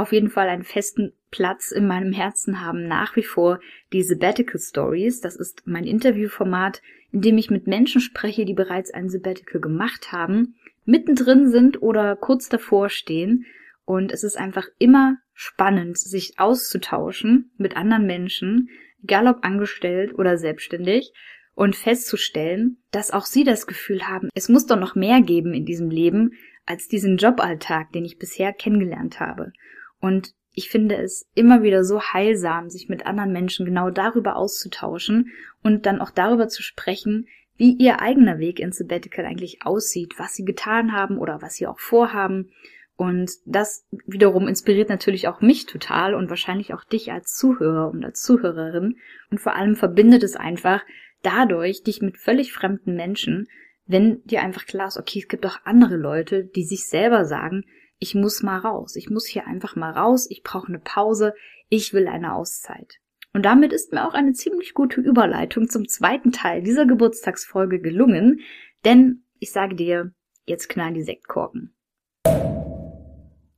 auf 0.00 0.12
jeden 0.12 0.30
Fall 0.30 0.48
einen 0.48 0.64
festen 0.64 1.12
Platz 1.30 1.70
in 1.70 1.86
meinem 1.86 2.12
Herzen 2.12 2.60
haben 2.60 2.88
nach 2.88 3.16
wie 3.16 3.22
vor 3.22 3.60
die 3.92 4.02
Sabbatical 4.02 4.60
Stories. 4.60 5.20
Das 5.20 5.36
ist 5.36 5.62
mein 5.66 5.84
Interviewformat, 5.84 6.82
in 7.12 7.20
dem 7.20 7.38
ich 7.38 7.50
mit 7.50 7.66
Menschen 7.66 8.00
spreche, 8.00 8.44
die 8.44 8.54
bereits 8.54 8.90
ein 8.92 9.08
Sabbatical 9.08 9.60
gemacht 9.60 10.12
haben, 10.12 10.56
mittendrin 10.84 11.50
sind 11.50 11.82
oder 11.82 12.16
kurz 12.16 12.48
davor 12.48 12.88
stehen. 12.88 13.46
Und 13.84 14.12
es 14.12 14.24
ist 14.24 14.36
einfach 14.36 14.66
immer 14.78 15.18
spannend, 15.34 15.98
sich 15.98 16.38
auszutauschen 16.38 17.50
mit 17.56 17.76
anderen 17.76 18.06
Menschen, 18.06 18.68
egal 19.02 19.26
ob 19.26 19.44
angestellt 19.44 20.14
oder 20.18 20.36
selbstständig, 20.36 21.12
und 21.54 21.76
festzustellen, 21.76 22.78
dass 22.90 23.10
auch 23.10 23.26
sie 23.26 23.44
das 23.44 23.66
Gefühl 23.66 24.08
haben, 24.08 24.30
es 24.34 24.48
muss 24.48 24.66
doch 24.66 24.78
noch 24.78 24.94
mehr 24.94 25.20
geben 25.20 25.52
in 25.52 25.66
diesem 25.66 25.90
Leben 25.90 26.32
als 26.64 26.88
diesen 26.88 27.16
Joballtag, 27.16 27.92
den 27.92 28.04
ich 28.04 28.18
bisher 28.18 28.52
kennengelernt 28.52 29.20
habe. 29.20 29.52
Und 30.00 30.34
ich 30.52 30.68
finde 30.68 30.96
es 30.96 31.28
immer 31.34 31.62
wieder 31.62 31.84
so 31.84 32.00
heilsam, 32.00 32.70
sich 32.70 32.88
mit 32.88 33.06
anderen 33.06 33.32
Menschen 33.32 33.66
genau 33.66 33.90
darüber 33.90 34.36
auszutauschen 34.36 35.30
und 35.62 35.86
dann 35.86 36.00
auch 36.00 36.10
darüber 36.10 36.48
zu 36.48 36.62
sprechen, 36.62 37.28
wie 37.56 37.72
ihr 37.74 38.00
eigener 38.00 38.38
Weg 38.38 38.58
ins 38.58 38.78
Sabbatical 38.78 39.26
eigentlich 39.26 39.58
aussieht, 39.64 40.14
was 40.18 40.34
sie 40.34 40.44
getan 40.44 40.92
haben 40.92 41.18
oder 41.18 41.42
was 41.42 41.54
sie 41.54 41.66
auch 41.66 41.78
vorhaben. 41.78 42.50
Und 42.96 43.30
das 43.46 43.86
wiederum 44.06 44.48
inspiriert 44.48 44.88
natürlich 44.88 45.28
auch 45.28 45.40
mich 45.40 45.66
total 45.66 46.14
und 46.14 46.30
wahrscheinlich 46.30 46.74
auch 46.74 46.84
dich 46.84 47.12
als 47.12 47.36
Zuhörer 47.36 47.90
und 47.90 48.04
als 48.04 48.22
Zuhörerin. 48.22 48.96
Und 49.30 49.40
vor 49.40 49.54
allem 49.54 49.76
verbindet 49.76 50.22
es 50.22 50.36
einfach 50.36 50.82
dadurch 51.22 51.82
dich 51.82 52.02
mit 52.02 52.16
völlig 52.16 52.52
fremden 52.52 52.96
Menschen, 52.96 53.48
wenn 53.86 54.22
dir 54.24 54.42
einfach 54.42 54.66
klar 54.66 54.88
ist, 54.88 54.98
okay, 54.98 55.20
es 55.20 55.28
gibt 55.28 55.44
auch 55.46 55.58
andere 55.64 55.96
Leute, 55.96 56.44
die 56.44 56.64
sich 56.64 56.88
selber 56.88 57.24
sagen, 57.24 57.64
ich 58.00 58.14
muss 58.14 58.42
mal 58.42 58.58
raus, 58.58 58.96
ich 58.96 59.10
muss 59.10 59.26
hier 59.26 59.46
einfach 59.46 59.76
mal 59.76 59.92
raus, 59.92 60.26
ich 60.28 60.42
brauche 60.42 60.68
eine 60.68 60.80
Pause, 60.80 61.34
ich 61.68 61.92
will 61.92 62.08
eine 62.08 62.34
Auszeit. 62.34 62.98
Und 63.32 63.44
damit 63.44 63.72
ist 63.72 63.92
mir 63.92 64.08
auch 64.08 64.14
eine 64.14 64.32
ziemlich 64.32 64.74
gute 64.74 65.00
Überleitung 65.00 65.68
zum 65.68 65.86
zweiten 65.86 66.32
Teil 66.32 66.62
dieser 66.62 66.86
Geburtstagsfolge 66.86 67.78
gelungen, 67.78 68.40
denn 68.84 69.24
ich 69.38 69.52
sage 69.52 69.76
dir, 69.76 70.12
jetzt 70.46 70.68
knallen 70.68 70.94
die 70.94 71.02
Sektkorken. 71.02 71.74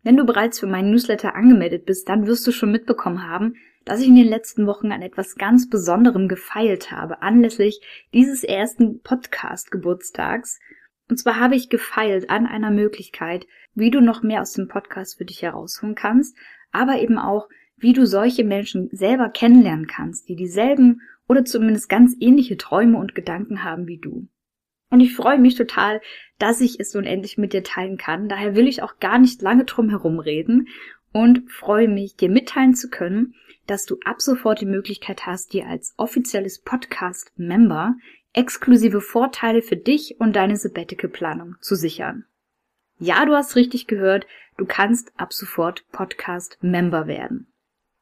Wenn 0.05 0.17
du 0.17 0.27
bereits 0.27 0.59
für 0.59 0.67
meinen 0.67 0.91
Newsletter 0.91 1.37
angemeldet 1.37 1.87
bist, 1.87 2.09
dann 2.09 2.27
wirst 2.27 2.45
du 2.47 2.51
schon 2.51 2.73
mitbekommen 2.73 3.27
haben, 3.27 3.55
dass 3.85 4.01
ich 4.01 4.09
in 4.09 4.17
den 4.17 4.29
letzten 4.29 4.67
Wochen 4.67 4.91
an 4.91 5.03
etwas 5.03 5.37
ganz 5.37 5.71
Besonderem 5.71 6.27
gefeilt 6.27 6.91
habe, 6.91 7.23
anlässlich 7.23 7.81
dieses 8.13 8.43
ersten 8.43 9.01
Podcast-Geburtstags. 9.03 10.59
Und 11.09 11.19
zwar 11.19 11.39
habe 11.39 11.55
ich 11.55 11.69
gefeilt 11.69 12.31
an 12.31 12.47
einer 12.47 12.71
Möglichkeit, 12.71 13.47
wie 13.75 13.91
du 13.91 14.01
noch 14.01 14.23
mehr 14.23 14.43
aus 14.43 14.53
dem 14.53 14.69
Podcast 14.69 15.19
für 15.19 15.25
dich 15.25 15.43
herausholen 15.43 15.95
kannst, 15.95 16.37
aber 16.71 17.01
eben 17.01 17.19
auch, 17.19 17.49
wie 17.77 17.93
du 17.93 18.07
solche 18.07 18.45
Menschen 18.45 18.89
selber 18.93 19.29
kennenlernen 19.29 19.87
kannst, 19.87 20.29
die 20.29 20.37
dieselben 20.37 21.01
oder 21.29 21.45
zumindest 21.45 21.89
ganz 21.89 22.17
ähnliche 22.21 22.57
Träume 22.57 22.99
und 22.99 23.15
Gedanken 23.15 23.65
haben 23.65 23.87
wie 23.87 23.99
du. 23.99 24.29
Und 24.91 25.01
ich 25.01 25.17
freue 25.17 25.39
mich 25.39 25.55
total, 25.55 26.01
dass 26.39 26.61
ich 26.61 26.79
es 26.79 26.93
nun 26.93 27.05
endlich 27.05 27.39
mit 27.39 27.55
dir 27.55 27.65
teilen 27.65 27.97
kann. 27.97 28.29
Daher 28.29 28.55
will 28.55 28.69
ich 28.69 28.83
auch 28.83 28.99
gar 28.99 29.19
nicht 29.19 29.41
lange 29.41 29.65
drum 29.65 29.89
herum 29.89 30.19
reden 30.19 30.69
und 31.13 31.51
freue 31.51 31.89
mich, 31.89 32.17
dir 32.17 32.29
mitteilen 32.29 32.75
zu 32.75 32.91
können, 32.91 33.35
dass 33.67 33.87
du 33.87 33.97
ab 34.05 34.21
sofort 34.21 34.61
die 34.61 34.67
Möglichkeit 34.67 35.25
hast, 35.25 35.53
dir 35.55 35.67
als 35.67 35.95
offizielles 35.97 36.61
Podcast-Member 36.61 37.95
exklusive 38.35 39.01
Vorteile 39.01 39.63
für 39.63 39.77
dich 39.77 40.17
und 40.19 40.37
deine 40.37 40.57
Sabbatical-Planung 40.57 41.57
zu 41.61 41.75
sichern. 41.75 42.27
Ja, 43.05 43.27
du 43.27 43.35
hast 43.35 43.57
richtig 43.57 43.89
gehört, 43.89 44.29
du 44.57 44.65
kannst 44.65 45.11
ab 45.17 45.33
sofort 45.33 45.85
Podcast-Member 45.91 47.09
werden. 47.09 47.53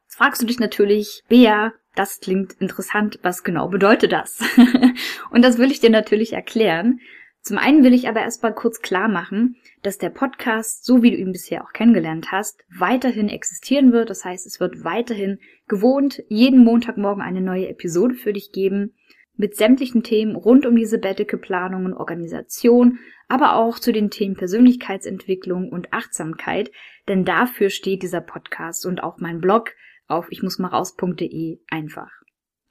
Jetzt 0.04 0.16
fragst 0.18 0.42
du 0.42 0.46
dich 0.46 0.60
natürlich, 0.60 1.22
Bea, 1.26 1.72
das 1.94 2.20
klingt 2.20 2.52
interessant, 2.60 3.18
was 3.22 3.42
genau 3.42 3.68
bedeutet 3.68 4.12
das? 4.12 4.42
und 5.30 5.40
das 5.40 5.56
will 5.56 5.70
ich 5.70 5.80
dir 5.80 5.88
natürlich 5.88 6.34
erklären. 6.34 7.00
Zum 7.40 7.56
einen 7.56 7.82
will 7.82 7.94
ich 7.94 8.08
aber 8.10 8.20
erstmal 8.20 8.52
kurz 8.52 8.82
klar 8.82 9.08
machen, 9.08 9.56
dass 9.82 9.96
der 9.96 10.10
Podcast, 10.10 10.84
so 10.84 11.02
wie 11.02 11.12
du 11.12 11.16
ihn 11.16 11.32
bisher 11.32 11.64
auch 11.64 11.72
kennengelernt 11.72 12.30
hast, 12.30 12.60
weiterhin 12.78 13.30
existieren 13.30 13.92
wird. 13.92 14.10
Das 14.10 14.26
heißt, 14.26 14.46
es 14.46 14.60
wird 14.60 14.84
weiterhin 14.84 15.38
gewohnt 15.66 16.22
jeden 16.28 16.62
Montagmorgen 16.62 17.22
eine 17.22 17.40
neue 17.40 17.70
Episode 17.70 18.16
für 18.16 18.34
dich 18.34 18.52
geben 18.52 18.92
mit 19.36 19.56
sämtlichen 19.56 20.02
Themen 20.02 20.36
rund 20.36 20.66
um 20.66 20.76
diese 20.76 20.96
Sabbatical-Planung 20.96 21.86
und 21.86 21.94
Organisation, 21.94 22.98
aber 23.28 23.56
auch 23.56 23.78
zu 23.78 23.92
den 23.92 24.10
Themen 24.10 24.36
Persönlichkeitsentwicklung 24.36 25.70
und 25.70 25.92
Achtsamkeit, 25.92 26.70
denn 27.08 27.24
dafür 27.24 27.70
steht 27.70 28.02
dieser 28.02 28.20
Podcast 28.20 28.86
und 28.86 29.02
auch 29.02 29.18
mein 29.18 29.40
Blog 29.40 29.74
auf 30.06 30.30
ichmussmalraus.de 30.30 31.60
einfach. 31.70 32.10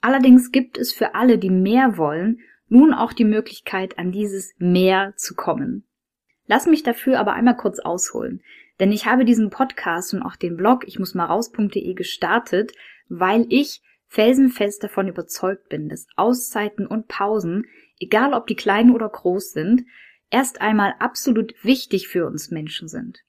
Allerdings 0.00 0.52
gibt 0.52 0.78
es 0.78 0.92
für 0.92 1.14
alle, 1.14 1.38
die 1.38 1.50
mehr 1.50 1.96
wollen, 1.96 2.40
nun 2.68 2.94
auch 2.94 3.12
die 3.12 3.24
Möglichkeit, 3.24 3.98
an 3.98 4.12
dieses 4.12 4.54
Mehr 4.58 5.14
zu 5.16 5.34
kommen. 5.34 5.86
Lass 6.46 6.66
mich 6.66 6.82
dafür 6.82 7.18
aber 7.18 7.32
einmal 7.32 7.56
kurz 7.56 7.80
ausholen, 7.80 8.42
denn 8.78 8.92
ich 8.92 9.06
habe 9.06 9.24
diesen 9.24 9.50
Podcast 9.50 10.14
und 10.14 10.22
auch 10.22 10.36
den 10.36 10.56
Blog 10.56 10.86
ichmussmalraus.de 10.86 11.94
gestartet, 11.94 12.72
weil 13.08 13.46
ich 13.50 13.82
felsenfest 14.10 14.82
davon 14.82 15.08
überzeugt 15.08 15.68
bin, 15.68 15.88
dass 15.88 16.08
Auszeiten 16.16 16.86
und 16.86 17.06
Pausen, 17.06 17.66
egal 18.00 18.34
ob 18.34 18.48
die 18.48 18.56
klein 18.56 18.90
oder 18.90 19.08
groß 19.08 19.52
sind, 19.52 19.84
erst 20.30 20.60
einmal 20.60 20.94
absolut 20.98 21.54
wichtig 21.62 22.08
für 22.08 22.26
uns 22.26 22.50
Menschen 22.50 22.88
sind. 22.88 23.20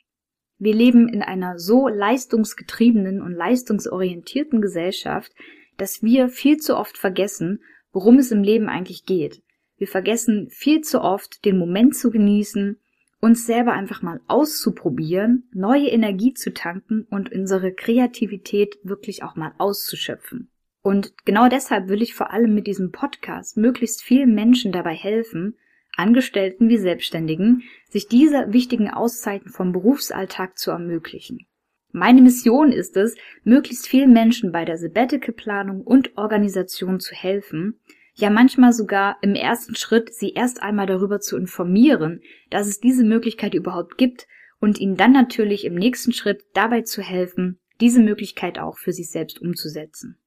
Wir 0.58 0.74
leben 0.74 1.08
in 1.08 1.22
einer 1.22 1.60
so 1.60 1.88
leistungsgetriebenen 1.88 3.22
und 3.22 3.34
leistungsorientierten 3.34 4.60
Gesellschaft, 4.60 5.32
dass 5.78 6.02
wir 6.02 6.30
viel 6.30 6.58
zu 6.58 6.76
oft 6.76 6.98
vergessen, 6.98 7.64
worum 7.92 8.18
es 8.18 8.32
im 8.32 8.44
Leben 8.44 8.68
eigentlich 8.68 9.06
geht. 9.06 9.44
Wir 9.78 9.88
vergessen 9.88 10.50
viel 10.50 10.82
zu 10.82 11.02
oft, 11.02 11.46
den 11.46 11.58
Moment 11.58 11.96
zu 11.96 12.10
genießen, 12.10 12.80
uns 13.20 13.46
selber 13.46 13.74
einfach 13.74 14.02
mal 14.02 14.20
auszuprobieren, 14.28 15.48
neue 15.54 15.90
Energie 15.90 16.34
zu 16.34 16.54
tanken 16.54 17.06
und 17.10 17.32
unsere 17.32 17.72
Kreativität 17.72 18.80
wirklich 18.84 19.22
auch 19.24 19.36
mal 19.36 19.54
auszuschöpfen. 19.60 20.50
Und 20.82 21.14
genau 21.26 21.48
deshalb 21.48 21.90
will 21.90 22.02
ich 22.02 22.16
vor 22.16 22.32
allem 22.32 22.56
mit 22.56 22.68
diesem 22.68 22.92
Podcast 22.92 23.58
möglichst 23.58 24.02
vielen 24.02 24.34
Menschen 24.34 24.72
dabei 24.72 24.94
helfen, 24.94 25.56
Angestellten 25.96 26.70
wie 26.70 26.78
Selbstständigen, 26.78 27.64
sich 27.90 28.08
diese 28.08 28.54
wichtigen 28.54 28.90
Auszeiten 28.90 29.50
vom 29.50 29.74
Berufsalltag 29.74 30.58
zu 30.58 30.72
ermöglichen. 30.72 31.46
Meine 31.92 32.22
Mission 32.22 32.72
ist 32.72 32.96
es, 32.96 33.16
möglichst 33.44 33.88
vielen 33.88 34.14
Menschen 34.14 34.54
bei 34.54 34.64
der 34.64 34.78
Sabbatical-Planung 34.78 35.82
und 35.82 36.18
Organisation 36.18 37.02
zu 37.02 37.14
helfen, 37.14 37.80
ja 38.16 38.30
manchmal 38.30 38.72
sogar 38.72 39.18
im 39.22 39.36
ersten 39.36 39.76
Schritt 39.76 40.14
sie 40.14 40.32
erst 40.32 40.64
einmal 40.64 40.86
darüber 40.86 41.20
zu 41.20 41.38
informieren, 41.38 42.22
dass 42.50 42.68
es 42.68 42.80
diese 42.80 43.04
Möglichkeit 43.04 43.54
überhaupt 43.54 43.98
gibt 43.98 44.28
und 44.60 44.80
ihnen 44.80 44.96
dann 44.96 45.12
natürlich 45.12 45.66
im 45.66 45.76
nächsten 45.76 46.14
Schritt 46.14 46.46
dabei 46.54 46.84
zu 46.84 47.02
helfen, 47.02 47.60
diese 47.82 48.02
Möglichkeit 48.02 48.60
auch 48.60 48.78
für 48.78 48.94
sich 48.94 49.10
selbst 49.10 49.42
umzusetzen. 49.42 50.18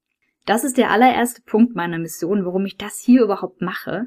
Das 0.47 0.65
ist 0.65 0.77
der 0.77 0.91
allererste 0.91 1.43
Punkt 1.43 1.75
meiner 1.75 1.99
Mission, 1.99 2.45
warum 2.45 2.67
ich 2.67 2.77
das 2.77 2.99
hier 2.99 3.23
überhaupt 3.23 3.63
mache. 3.63 4.05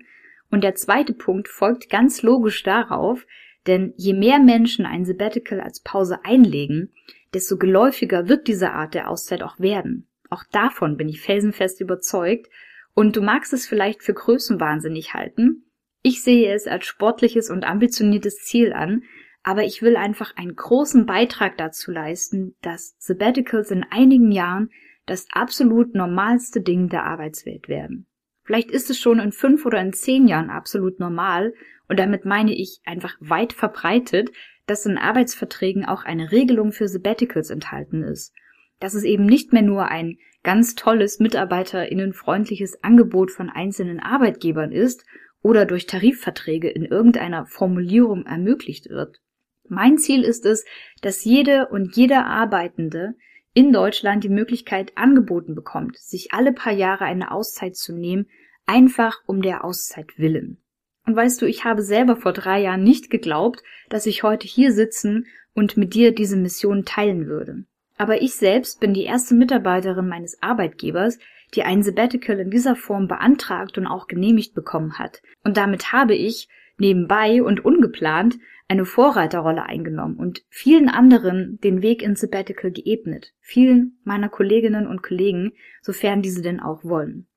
Und 0.51 0.63
der 0.63 0.75
zweite 0.75 1.13
Punkt 1.13 1.47
folgt 1.47 1.89
ganz 1.89 2.21
logisch 2.21 2.63
darauf, 2.63 3.25
Denn 3.65 3.93
je 3.97 4.13
mehr 4.13 4.39
Menschen 4.39 4.85
ein 4.85 5.03
Sabbatical 5.03 5.59
als 5.59 5.81
Pause 5.81 6.23
einlegen, 6.23 6.93
desto 7.33 7.57
geläufiger 7.57 8.29
wird 8.29 8.47
diese 8.47 8.71
Art 8.71 8.93
der 8.93 9.09
Auszeit 9.09 9.43
auch 9.43 9.59
werden. 9.59 10.07
Auch 10.29 10.43
davon 10.51 10.95
bin 10.95 11.09
ich 11.09 11.19
felsenfest 11.19 11.81
überzeugt. 11.81 12.47
Und 12.93 13.15
du 13.15 13.21
magst 13.21 13.53
es 13.53 13.67
vielleicht 13.67 14.01
für 14.01 14.13
größenwahnsinnig 14.13 15.13
halten. 15.13 15.65
Ich 16.01 16.23
sehe 16.23 16.53
es 16.53 16.65
als 16.65 16.85
sportliches 16.85 17.49
und 17.49 17.65
ambitioniertes 17.65 18.37
Ziel 18.37 18.73
an, 18.73 19.03
aber 19.43 19.63
ich 19.65 19.81
will 19.81 19.97
einfach 19.97 20.35
einen 20.35 20.55
großen 20.55 21.05
Beitrag 21.05 21.57
dazu 21.57 21.91
leisten, 21.91 22.55
dass 22.61 22.95
Sabbaticals 22.97 23.69
in 23.71 23.83
einigen 23.83 24.31
Jahren 24.31 24.71
das 25.07 25.25
absolut 25.31 25.95
normalste 25.95 26.61
Ding 26.61 26.89
der 26.89 27.05
Arbeitswelt 27.05 27.67
werden. 27.67 28.05
Vielleicht 28.43 28.69
ist 28.69 28.89
es 28.89 28.99
schon 28.99 29.19
in 29.19 29.31
fünf 29.31 29.65
oder 29.65 29.81
in 29.81 29.93
zehn 29.93 30.27
Jahren 30.27 30.49
absolut 30.49 30.99
normal 30.99 31.53
und 31.87 31.99
damit 31.99 32.25
meine 32.25 32.53
ich 32.53 32.79
einfach 32.85 33.15
weit 33.19 33.53
verbreitet, 33.53 34.29
dass 34.67 34.85
in 34.85 34.97
Arbeitsverträgen 34.97 35.85
auch 35.85 36.03
eine 36.03 36.31
Regelung 36.31 36.71
für 36.71 36.87
Sabbaticals 36.87 37.49
enthalten 37.49 38.03
ist. 38.03 38.33
Dass 38.79 38.93
es 38.93 39.03
eben 39.03 39.25
nicht 39.25 39.53
mehr 39.53 39.63
nur 39.63 39.87
ein 39.87 40.17
ganz 40.43 40.75
tolles 40.75 41.19
mitarbeiterinnenfreundliches 41.19 42.83
Angebot 42.83 43.31
von 43.31 43.49
einzelnen 43.49 43.99
Arbeitgebern 43.99 44.71
ist 44.71 45.05
oder 45.41 45.65
durch 45.65 45.87
Tarifverträge 45.87 46.69
in 46.69 46.83
irgendeiner 46.83 47.45
Formulierung 47.45 48.25
ermöglicht 48.25 48.89
wird. 48.89 49.21
Mein 49.67 49.97
Ziel 49.97 50.23
ist 50.23 50.45
es, 50.45 50.65
dass 51.01 51.25
jede 51.25 51.67
und 51.67 51.95
jeder 51.95 52.25
Arbeitende 52.25 53.15
in 53.57 53.73
Deutschland 53.73 54.23
die 54.23 54.29
Möglichkeit 54.29 54.91
angeboten 54.95 55.55
bekommt, 55.55 55.97
sich 55.97 56.31
alle 56.31 56.53
paar 56.53 56.73
Jahre 56.73 57.05
eine 57.05 57.31
Auszeit 57.31 57.75
zu 57.75 57.91
nehmen, 57.91 58.27
einfach 58.67 59.17
um 59.25 59.41
der 59.41 59.63
Auszeit 59.63 60.19
willen. 60.19 60.61
Und 61.07 61.15
weißt 61.15 61.41
du, 61.41 61.47
ich 61.47 61.65
habe 61.65 61.81
selber 61.81 62.17
vor 62.17 62.33
drei 62.33 62.61
Jahren 62.61 62.83
nicht 62.83 63.09
geglaubt, 63.09 63.63
dass 63.89 64.05
ich 64.05 64.21
heute 64.21 64.47
hier 64.47 64.71
sitzen 64.73 65.25
und 65.55 65.75
mit 65.75 65.95
dir 65.95 66.13
diese 66.13 66.37
Mission 66.37 66.85
teilen 66.85 67.25
würde. 67.25 67.63
Aber 67.97 68.21
ich 68.21 68.35
selbst 68.35 68.79
bin 68.79 68.93
die 68.93 69.05
erste 69.05 69.33
Mitarbeiterin 69.33 70.07
meines 70.07 70.39
Arbeitgebers, 70.43 71.17
die 71.55 71.63
ein 71.63 71.81
Sabbatical 71.81 72.39
in 72.39 72.51
dieser 72.51 72.75
Form 72.75 73.07
beantragt 73.07 73.79
und 73.79 73.87
auch 73.87 74.05
genehmigt 74.05 74.53
bekommen 74.53 74.99
hat. 74.99 75.23
Und 75.43 75.57
damit 75.57 75.91
habe 75.91 76.13
ich, 76.13 76.47
nebenbei 76.77 77.41
und 77.41 77.65
ungeplant, 77.65 78.37
eine 78.67 78.85
Vorreiterrolle 78.85 79.63
eingenommen 79.63 80.17
und 80.17 80.43
vielen 80.49 80.89
anderen 80.89 81.59
den 81.61 81.81
Weg 81.81 82.01
ins 82.01 82.19
Sabbatical 82.19 82.71
geebnet. 82.71 83.33
Vielen 83.39 83.99
meiner 84.03 84.29
Kolleginnen 84.29 84.87
und 84.87 85.03
Kollegen, 85.03 85.53
sofern 85.81 86.21
diese 86.21 86.41
denn 86.41 86.59
auch 86.59 86.83
wollen. 86.83 87.27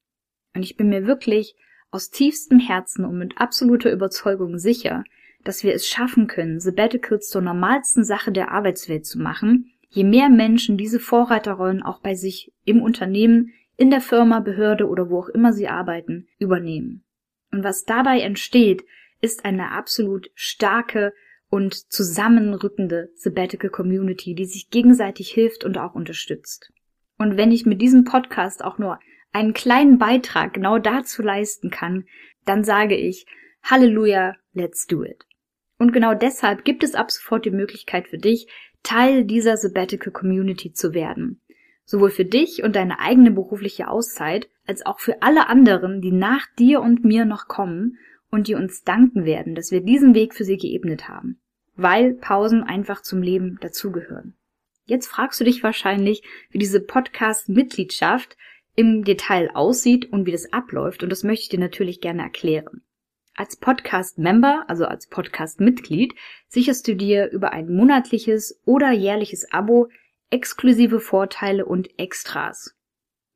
Und 0.55 0.65
ich 0.65 0.77
bin 0.77 0.89
mir 0.89 1.07
wirklich 1.07 1.55
aus 1.91 2.11
tiefstem 2.11 2.59
Herzen 2.59 3.05
und 3.05 3.17
mit 3.17 3.39
absoluter 3.39 3.93
Überzeugung 3.93 4.59
sicher, 4.59 5.05
dass 5.45 5.63
wir 5.63 5.73
es 5.75 5.87
schaffen 5.87 6.27
können, 6.27 6.61
Sabbaticals 6.61 7.29
zur 7.29 7.43
normalsten 7.43 8.05
Sache 8.05 8.33
der 8.33 8.51
Arbeitswelt 8.51 9.07
zu 9.07 9.19
machen, 9.19 9.71
je 9.89 10.05
mehr 10.05 10.29
Menschen 10.29 10.77
diese 10.77 11.01
Vorreiterrollen 11.01 11.83
auch 11.83 12.01
bei 12.01 12.15
sich 12.15 12.53
im 12.65 12.83
Unternehmen, 12.83 13.53
in 13.77 13.91
der 13.91 14.01
Firma, 14.01 14.41
Behörde 14.41 14.89
oder 14.89 15.09
wo 15.09 15.21
auch 15.21 15.29
immer 15.29 15.53
sie 15.53 15.69
arbeiten, 15.69 16.29
übernehmen. 16.39 17.05
Und 17.51 17.65
was 17.65 17.85
dabei 17.85 18.21
entsteht, 18.21 18.85
ist 19.21 19.45
eine 19.45 19.73
absolut 19.73 20.31
starke 20.35 21.13
und 21.49 21.75
zusammenrückende 21.93 23.11
Sabbatical 23.17 23.71
Community, 23.71 24.35
die 24.35 24.47
sich 24.47 24.71
gegenseitig 24.71 25.31
hilft 25.31 25.65
und 25.65 25.79
auch 25.79 25.95
unterstützt. 25.95 26.73
Und 27.19 27.37
wenn 27.37 27.53
ich 27.53 27.67
mit 27.67 27.83
diesem 27.83 28.05
Podcast 28.05 28.65
auch 28.65 28.79
nur 28.79 28.99
einen 29.33 29.53
kleinen 29.53 29.99
Beitrag 29.99 30.55
genau 30.55 30.79
dazu 30.79 31.23
leisten 31.23 31.71
kann, 31.71 32.07
dann 32.45 32.65
sage 32.65 32.97
ich 32.97 33.27
Halleluja, 33.63 34.37
let's 34.55 34.87
do 34.87 35.05
it. 35.05 35.27
Und 35.79 35.93
genau 35.93 36.15
deshalb 36.15 36.65
gibt 36.65 36.83
es 36.83 36.95
ab 36.95 37.11
sofort 37.11 37.45
die 37.45 37.51
Möglichkeit 37.51 38.09
für 38.09 38.19
dich, 38.19 38.49
Teil 38.83 39.25
dieser 39.25 39.57
Sabbatical 39.57 40.13
Community 40.13 40.73
zu 40.73 40.95
werden. 40.95 41.41
Sowohl 41.85 42.11
für 42.11 42.25
dich 42.25 42.63
und 42.63 42.77
deine 42.77 43.01
eigene 43.01 43.31
berufliche 43.31 43.89
Auszeit, 43.89 44.49
als 44.67 44.87
auch 44.87 45.01
für 45.01 45.23
alle 45.23 45.49
anderen, 45.49 46.01
die 46.01 46.13
nach 46.13 46.47
dir 46.59 46.81
und 46.81 47.05
mir 47.05 47.25
noch 47.25 47.49
kommen 47.49 47.99
und 48.31 48.49
die 48.49 48.55
uns 48.55 48.83
danken 48.85 49.25
werden, 49.25 49.55
dass 49.55 49.71
wir 49.71 49.81
diesen 49.81 50.15
Weg 50.15 50.35
für 50.35 50.45
sie 50.45 50.57
geebnet 50.57 51.09
haben. 51.09 51.41
Weil 51.77 52.15
Pausen 52.15 52.63
einfach 52.63 53.03
zum 53.03 53.23
Leben 53.23 53.59
dazugehören. 53.61 54.35
Jetzt 54.85 55.07
fragst 55.07 55.41
du 55.41 55.45
dich 55.45 55.63
wahrscheinlich, 55.63 56.23
wie 56.51 56.59
diese 56.59 56.81
Podcast-Mitgliedschaft 56.81 58.37
im 58.75 59.05
Detail 59.05 59.51
aussieht 59.55 60.13
und 60.13 60.27
wie 60.27 60.33
das 60.33 60.53
abläuft. 60.53 61.03
Und 61.03 61.11
das 61.11 61.23
möchte 61.23 61.43
ich 61.45 61.49
dir 61.49 61.61
natürlich 61.61 62.01
gerne 62.01 62.23
erklären. 62.23 62.83
Als 63.37 63.57
Podcast-Member, 63.57 64.65
also 64.69 64.87
als 64.87 65.07
Podcast-Mitglied, 65.07 66.15
sicherst 66.49 66.87
du 66.89 66.97
dir 66.97 67.31
über 67.31 67.53
ein 67.53 67.73
monatliches 67.73 68.61
oder 68.65 68.91
jährliches 68.91 69.53
Abo 69.53 69.89
exklusive 70.31 71.01
Vorteile 71.01 71.67
und 71.67 71.99
Extras. 71.99 72.77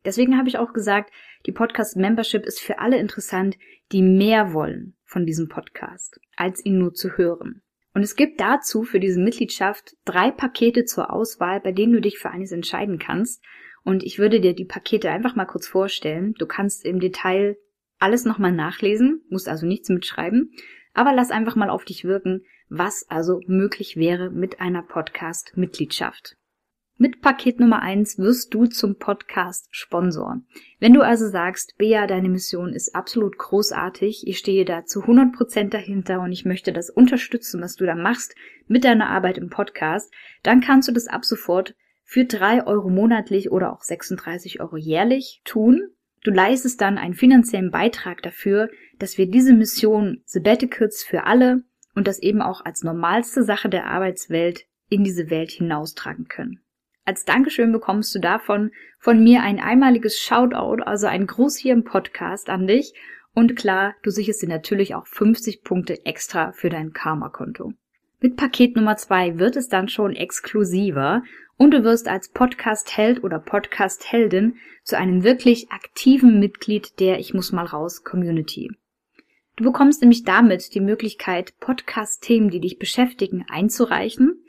Deswegen 0.04 0.36
habe 0.36 0.48
ich 0.48 0.58
auch 0.58 0.72
gesagt, 0.72 1.12
die 1.46 1.52
Podcast-Membership 1.52 2.44
ist 2.44 2.60
für 2.60 2.78
alle 2.78 2.98
interessant, 2.98 3.56
die 3.92 4.02
mehr 4.02 4.52
wollen 4.52 4.96
von 5.04 5.26
diesem 5.26 5.48
Podcast, 5.48 6.20
als 6.36 6.64
ihn 6.64 6.78
nur 6.78 6.94
zu 6.94 7.16
hören. 7.16 7.62
Und 7.94 8.02
es 8.02 8.16
gibt 8.16 8.40
dazu 8.40 8.82
für 8.82 8.98
diese 8.98 9.20
Mitgliedschaft 9.20 9.96
drei 10.04 10.30
Pakete 10.30 10.84
zur 10.84 11.12
Auswahl, 11.12 11.60
bei 11.60 11.70
denen 11.70 11.92
du 11.92 12.00
dich 12.00 12.18
für 12.18 12.30
eines 12.30 12.50
entscheiden 12.50 12.98
kannst. 12.98 13.42
Und 13.84 14.02
ich 14.02 14.18
würde 14.18 14.40
dir 14.40 14.54
die 14.54 14.64
Pakete 14.64 15.10
einfach 15.10 15.36
mal 15.36 15.44
kurz 15.44 15.68
vorstellen. 15.68 16.34
Du 16.38 16.46
kannst 16.46 16.84
im 16.84 16.98
Detail 16.98 17.56
alles 17.98 18.24
nochmal 18.24 18.52
nachlesen, 18.52 19.22
musst 19.28 19.48
also 19.48 19.66
nichts 19.66 19.88
mitschreiben, 19.88 20.52
aber 20.92 21.12
lass 21.12 21.30
einfach 21.30 21.54
mal 21.54 21.70
auf 21.70 21.84
dich 21.84 22.04
wirken, 22.04 22.44
was 22.68 23.06
also 23.08 23.40
möglich 23.46 23.96
wäre 23.96 24.30
mit 24.30 24.60
einer 24.60 24.82
Podcast-Mitgliedschaft. 24.82 26.36
Mit 26.96 27.20
Paket 27.22 27.58
Nummer 27.58 27.82
eins 27.82 28.18
wirst 28.18 28.54
du 28.54 28.66
zum 28.66 28.98
Podcast-Sponsor. 28.98 30.42
Wenn 30.78 30.94
du 30.94 31.02
also 31.02 31.28
sagst, 31.28 31.76
Bea, 31.76 32.06
deine 32.06 32.28
Mission 32.28 32.72
ist 32.72 32.94
absolut 32.94 33.36
großartig, 33.36 34.28
ich 34.28 34.38
stehe 34.38 34.64
da 34.64 34.84
zu 34.84 35.00
100% 35.00 35.70
dahinter 35.70 36.20
und 36.20 36.30
ich 36.30 36.44
möchte 36.44 36.72
das 36.72 36.90
unterstützen, 36.90 37.60
was 37.60 37.74
du 37.74 37.84
da 37.84 37.96
machst 37.96 38.36
mit 38.68 38.84
deiner 38.84 39.08
Arbeit 39.08 39.38
im 39.38 39.50
Podcast, 39.50 40.14
dann 40.44 40.60
kannst 40.60 40.86
du 40.86 40.92
das 40.92 41.08
ab 41.08 41.24
sofort 41.24 41.74
für 42.04 42.26
drei 42.26 42.64
Euro 42.64 42.90
monatlich 42.90 43.50
oder 43.50 43.72
auch 43.72 43.82
36 43.82 44.60
Euro 44.60 44.76
jährlich 44.76 45.42
tun. 45.44 45.88
Du 46.22 46.30
leistest 46.30 46.80
dann 46.80 46.96
einen 46.96 47.14
finanziellen 47.14 47.72
Beitrag 47.72 48.22
dafür, 48.22 48.70
dass 49.00 49.18
wir 49.18 49.28
diese 49.28 49.52
Mission 49.52 50.22
Sabbaticals 50.26 51.02
für 51.02 51.24
alle 51.24 51.64
und 51.96 52.06
das 52.06 52.20
eben 52.20 52.40
auch 52.40 52.64
als 52.64 52.84
normalste 52.84 53.42
Sache 53.42 53.68
der 53.68 53.86
Arbeitswelt 53.86 54.66
in 54.88 55.02
diese 55.02 55.28
Welt 55.28 55.50
hinaustragen 55.50 56.28
können. 56.28 56.60
Als 57.06 57.26
Dankeschön 57.26 57.70
bekommst 57.70 58.14
du 58.14 58.18
davon 58.18 58.70
von 58.98 59.22
mir 59.22 59.42
ein 59.42 59.60
einmaliges 59.60 60.18
Shoutout, 60.18 60.82
also 60.82 61.06
ein 61.06 61.26
Gruß 61.26 61.56
hier 61.56 61.74
im 61.74 61.84
Podcast 61.84 62.48
an 62.48 62.66
dich. 62.66 62.94
Und 63.34 63.56
klar, 63.56 63.94
du 64.02 64.10
sicherst 64.10 64.40
dir 64.40 64.48
natürlich 64.48 64.94
auch 64.94 65.06
50 65.06 65.62
Punkte 65.62 66.06
extra 66.06 66.52
für 66.52 66.70
dein 66.70 66.92
Karma-Konto. 66.92 67.74
Mit 68.20 68.36
Paket 68.36 68.74
Nummer 68.76 68.96
zwei 68.96 69.38
wird 69.38 69.56
es 69.56 69.68
dann 69.68 69.88
schon 69.88 70.16
exklusiver 70.16 71.22
und 71.58 71.72
du 71.72 71.84
wirst 71.84 72.08
als 72.08 72.28
Podcast-Held 72.30 73.22
oder 73.22 73.38
Podcast-Heldin 73.38 74.56
zu 74.82 74.96
einem 74.96 75.24
wirklich 75.24 75.70
aktiven 75.70 76.40
Mitglied 76.40 77.00
der 77.00 77.18
Ich 77.18 77.34
muss 77.34 77.52
mal 77.52 77.66
raus 77.66 78.02
Community. 78.02 78.70
Du 79.56 79.64
bekommst 79.64 80.00
nämlich 80.00 80.24
damit 80.24 80.74
die 80.74 80.80
Möglichkeit, 80.80 81.52
Podcast-Themen, 81.60 82.48
die 82.48 82.60
dich 82.60 82.78
beschäftigen, 82.78 83.44
einzureichen. 83.48 84.42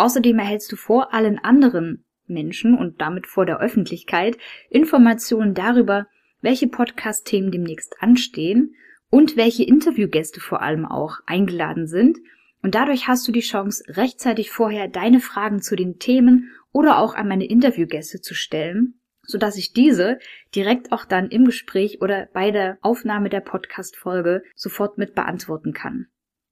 Außerdem 0.00 0.38
erhältst 0.38 0.72
du 0.72 0.76
vor 0.76 1.14
allen 1.14 1.38
anderen 1.38 2.04
Menschen 2.26 2.76
und 2.76 3.00
damit 3.00 3.26
vor 3.26 3.46
der 3.46 3.60
Öffentlichkeit 3.60 4.36
Informationen 4.68 5.54
darüber, 5.54 6.06
welche 6.40 6.68
Podcast-Themen 6.68 7.52
demnächst 7.52 8.02
anstehen 8.02 8.74
und 9.10 9.36
welche 9.36 9.64
Interviewgäste 9.64 10.40
vor 10.40 10.62
allem 10.62 10.86
auch 10.86 11.18
eingeladen 11.26 11.86
sind– 11.86 12.18
und 12.62 12.74
dadurch 12.74 13.08
hast 13.08 13.26
du 13.26 13.32
die 13.32 13.40
Chance, 13.40 13.84
rechtzeitig 13.88 14.50
vorher 14.50 14.88
deine 14.88 15.20
Fragen 15.20 15.62
zu 15.62 15.76
den 15.76 15.98
Themen 15.98 16.50
oder 16.72 16.98
auch 16.98 17.14
an 17.14 17.28
meine 17.28 17.46
Interviewgäste 17.46 18.20
zu 18.20 18.34
stellen, 18.34 19.00
sodass 19.22 19.56
ich 19.56 19.72
diese 19.72 20.18
direkt 20.54 20.92
auch 20.92 21.04
dann 21.04 21.30
im 21.30 21.46
Gespräch 21.46 22.02
oder 22.02 22.28
bei 22.32 22.50
der 22.50 22.78
Aufnahme 22.82 23.28
der 23.28 23.40
Podcast-Folge 23.40 24.42
sofort 24.54 24.98
mit 24.98 25.14
beantworten 25.14 25.72
kann. 25.72 26.08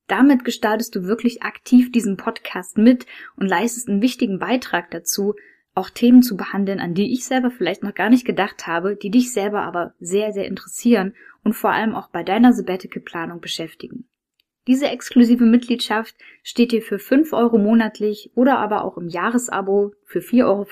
Damit 0.08 0.44
gestaltest 0.44 0.96
du 0.96 1.04
wirklich 1.04 1.42
aktiv 1.42 1.92
diesen 1.92 2.16
Podcast 2.16 2.78
mit 2.78 3.06
und 3.36 3.46
leistest 3.46 3.88
einen 3.88 4.02
wichtigen 4.02 4.38
Beitrag 4.38 4.90
dazu, 4.90 5.34
auch 5.74 5.90
Themen 5.90 6.22
zu 6.22 6.36
behandeln, 6.36 6.80
an 6.80 6.94
die 6.94 7.12
ich 7.12 7.24
selber 7.24 7.50
vielleicht 7.50 7.84
noch 7.84 7.94
gar 7.94 8.10
nicht 8.10 8.24
gedacht 8.24 8.66
habe, 8.66 8.96
die 8.96 9.10
dich 9.10 9.32
selber 9.32 9.62
aber 9.62 9.94
sehr, 10.00 10.32
sehr 10.32 10.46
interessieren 10.46 11.14
und 11.44 11.52
vor 11.52 11.70
allem 11.70 11.94
auch 11.94 12.08
bei 12.08 12.24
deiner 12.24 12.52
Sabbatical-Planung 12.52 13.40
beschäftigen. 13.40 14.08
Diese 14.66 14.88
exklusive 14.88 15.44
Mitgliedschaft 15.44 16.16
steht 16.42 16.72
dir 16.72 16.82
für 16.82 16.98
5 16.98 17.32
Euro 17.32 17.58
monatlich 17.58 18.32
oder 18.34 18.58
aber 18.58 18.84
auch 18.84 18.98
im 18.98 19.08
Jahresabo 19.08 19.94
für 20.04 20.18
4,50 20.18 20.44
Euro 20.44 20.66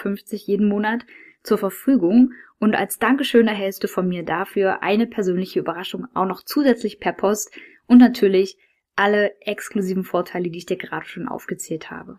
jeden 0.47 0.69
Monat 0.69 1.07
zur 1.43 1.59
Verfügung 1.59 2.33
und 2.59 2.75
als 2.75 2.99
Dankeschön 2.99 3.49
erhältst 3.49 3.85
du 3.85 3.89
von 3.89 4.09
mir 4.09 4.25
dafür 4.25 4.83
eine 4.83 5.07
persönliche 5.07 5.61
Überraschung 5.61 6.07
auch 6.15 6.27
noch 6.27 6.43
zusätzlich 6.43 7.01
per 7.01 7.13
Post 7.13 7.55
und 7.87 7.99
natürlich 7.99 8.59
alle 8.97 9.41
exklusiven 9.41 10.05
Vorteile, 10.05 10.51
die 10.51 10.59
ich 10.59 10.67
dir 10.67 10.77
gerade 10.77 11.07
schon 11.07 11.29
aufgezählt 11.29 11.91
habe. 11.91 12.19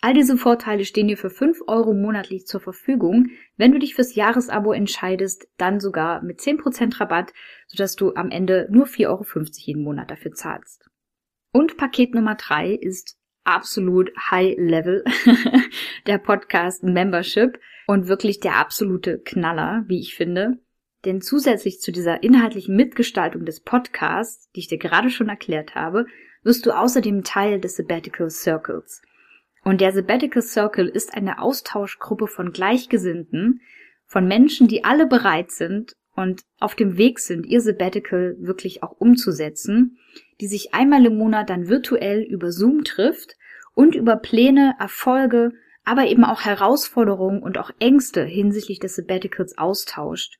All 0.00 0.14
diese 0.14 0.36
Vorteile 0.36 0.84
stehen 0.84 1.06
dir 1.06 1.16
für 1.16 1.30
5 1.30 1.60
Euro 1.68 1.94
monatlich 1.94 2.46
zur 2.46 2.60
Verfügung. 2.60 3.28
Wenn 3.56 3.70
du 3.70 3.78
dich 3.78 3.94
fürs 3.94 4.16
Jahresabo 4.16 4.72
entscheidest, 4.72 5.46
dann 5.58 5.78
sogar 5.78 6.22
mit 6.22 6.40
10% 6.40 6.98
Rabatt, 6.98 7.32
sodass 7.68 7.94
du 7.94 8.12
am 8.14 8.30
Ende 8.30 8.66
nur 8.68 8.86
4,50 8.86 9.06
Euro 9.08 9.24
jeden 9.58 9.84
Monat 9.84 10.10
dafür 10.10 10.32
zahlst. 10.32 10.90
Und 11.52 11.76
Paket 11.76 12.14
Nummer 12.14 12.34
3 12.34 12.72
ist 12.72 13.16
absolut 13.44 14.10
High 14.30 14.56
Level 14.58 15.04
der 16.06 16.18
Podcast 16.18 16.82
Membership 16.82 17.60
und 17.86 18.08
wirklich 18.08 18.40
der 18.40 18.56
absolute 18.56 19.20
Knaller, 19.20 19.84
wie 19.86 20.00
ich 20.00 20.16
finde. 20.16 20.58
Denn 21.04 21.20
zusätzlich 21.20 21.80
zu 21.80 21.90
dieser 21.90 22.22
inhaltlichen 22.22 22.76
Mitgestaltung 22.76 23.44
des 23.44 23.60
Podcasts, 23.60 24.50
die 24.52 24.60
ich 24.60 24.68
dir 24.68 24.78
gerade 24.78 25.10
schon 25.10 25.28
erklärt 25.28 25.74
habe, 25.74 26.06
wirst 26.44 26.66
du 26.66 26.70
außerdem 26.72 27.24
Teil 27.24 27.60
des 27.60 27.76
Sabbatical 27.76 28.30
Circles. 28.30 29.02
Und 29.64 29.80
der 29.80 29.92
Sabbatical 29.92 30.42
Circle 30.42 30.88
ist 30.88 31.14
eine 31.14 31.40
Austauschgruppe 31.40 32.26
von 32.26 32.52
Gleichgesinnten, 32.52 33.60
von 34.06 34.26
Menschen, 34.26 34.68
die 34.68 34.84
alle 34.84 35.06
bereit 35.06 35.50
sind 35.50 35.96
und 36.14 36.42
auf 36.60 36.74
dem 36.74 36.98
Weg 36.98 37.18
sind, 37.18 37.46
ihr 37.46 37.60
Sabbatical 37.60 38.36
wirklich 38.38 38.82
auch 38.82 38.92
umzusetzen, 38.92 39.98
die 40.40 40.46
sich 40.46 40.74
einmal 40.74 41.06
im 41.06 41.16
Monat 41.16 41.48
dann 41.48 41.68
virtuell 41.68 42.22
über 42.22 42.52
Zoom 42.52 42.84
trifft 42.84 43.36
und 43.74 43.94
über 43.94 44.16
Pläne, 44.16 44.74
Erfolge, 44.78 45.52
aber 45.84 46.06
eben 46.06 46.24
auch 46.24 46.42
Herausforderungen 46.42 47.42
und 47.42 47.58
auch 47.58 47.70
Ängste 47.78 48.24
hinsichtlich 48.24 48.78
des 48.78 48.96
Sabbaticals 48.96 49.56
austauscht. 49.58 50.38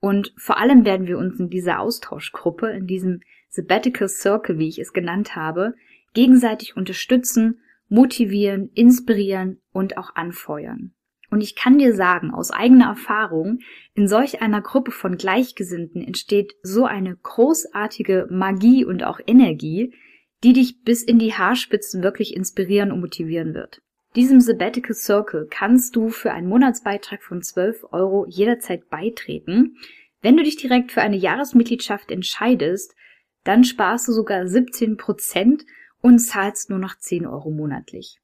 Und 0.00 0.32
vor 0.36 0.58
allem 0.58 0.84
werden 0.84 1.06
wir 1.06 1.18
uns 1.18 1.40
in 1.40 1.50
dieser 1.50 1.80
Austauschgruppe, 1.80 2.70
in 2.70 2.86
diesem 2.86 3.20
Sabbatical 3.48 4.08
Circle, 4.08 4.58
wie 4.58 4.68
ich 4.68 4.78
es 4.78 4.92
genannt 4.92 5.34
habe, 5.34 5.74
gegenseitig 6.14 6.76
unterstützen 6.76 7.60
motivieren, 7.88 8.70
inspirieren 8.74 9.60
und 9.72 9.96
auch 9.96 10.14
anfeuern. 10.14 10.92
Und 11.30 11.42
ich 11.42 11.56
kann 11.56 11.78
dir 11.78 11.94
sagen, 11.94 12.32
aus 12.32 12.50
eigener 12.50 12.86
Erfahrung, 12.86 13.58
in 13.94 14.08
solch 14.08 14.40
einer 14.40 14.62
Gruppe 14.62 14.92
von 14.92 15.16
Gleichgesinnten 15.16 16.02
entsteht 16.02 16.54
so 16.62 16.84
eine 16.84 17.16
großartige 17.16 18.28
Magie 18.30 18.84
und 18.84 19.04
auch 19.04 19.20
Energie, 19.26 19.94
die 20.42 20.54
dich 20.54 20.82
bis 20.82 21.02
in 21.02 21.18
die 21.18 21.34
Haarspitzen 21.34 22.02
wirklich 22.02 22.34
inspirieren 22.34 22.92
und 22.92 23.00
motivieren 23.00 23.54
wird. 23.54 23.82
Diesem 24.18 24.40
Sabbatical 24.40 24.96
Circle 24.96 25.46
kannst 25.48 25.94
du 25.94 26.08
für 26.08 26.32
einen 26.32 26.48
Monatsbeitrag 26.48 27.22
von 27.22 27.40
12 27.40 27.92
Euro 27.92 28.26
jederzeit 28.26 28.90
beitreten. 28.90 29.76
Wenn 30.22 30.36
du 30.36 30.42
dich 30.42 30.56
direkt 30.56 30.90
für 30.90 31.02
eine 31.02 31.16
Jahresmitgliedschaft 31.16 32.10
entscheidest, 32.10 32.96
dann 33.44 33.62
sparst 33.62 34.08
du 34.08 34.12
sogar 34.12 34.48
17 34.48 34.96
Prozent 34.96 35.64
und 36.00 36.18
zahlst 36.18 36.68
nur 36.68 36.80
noch 36.80 36.98
10 36.98 37.28
Euro 37.28 37.52
monatlich. 37.52 38.18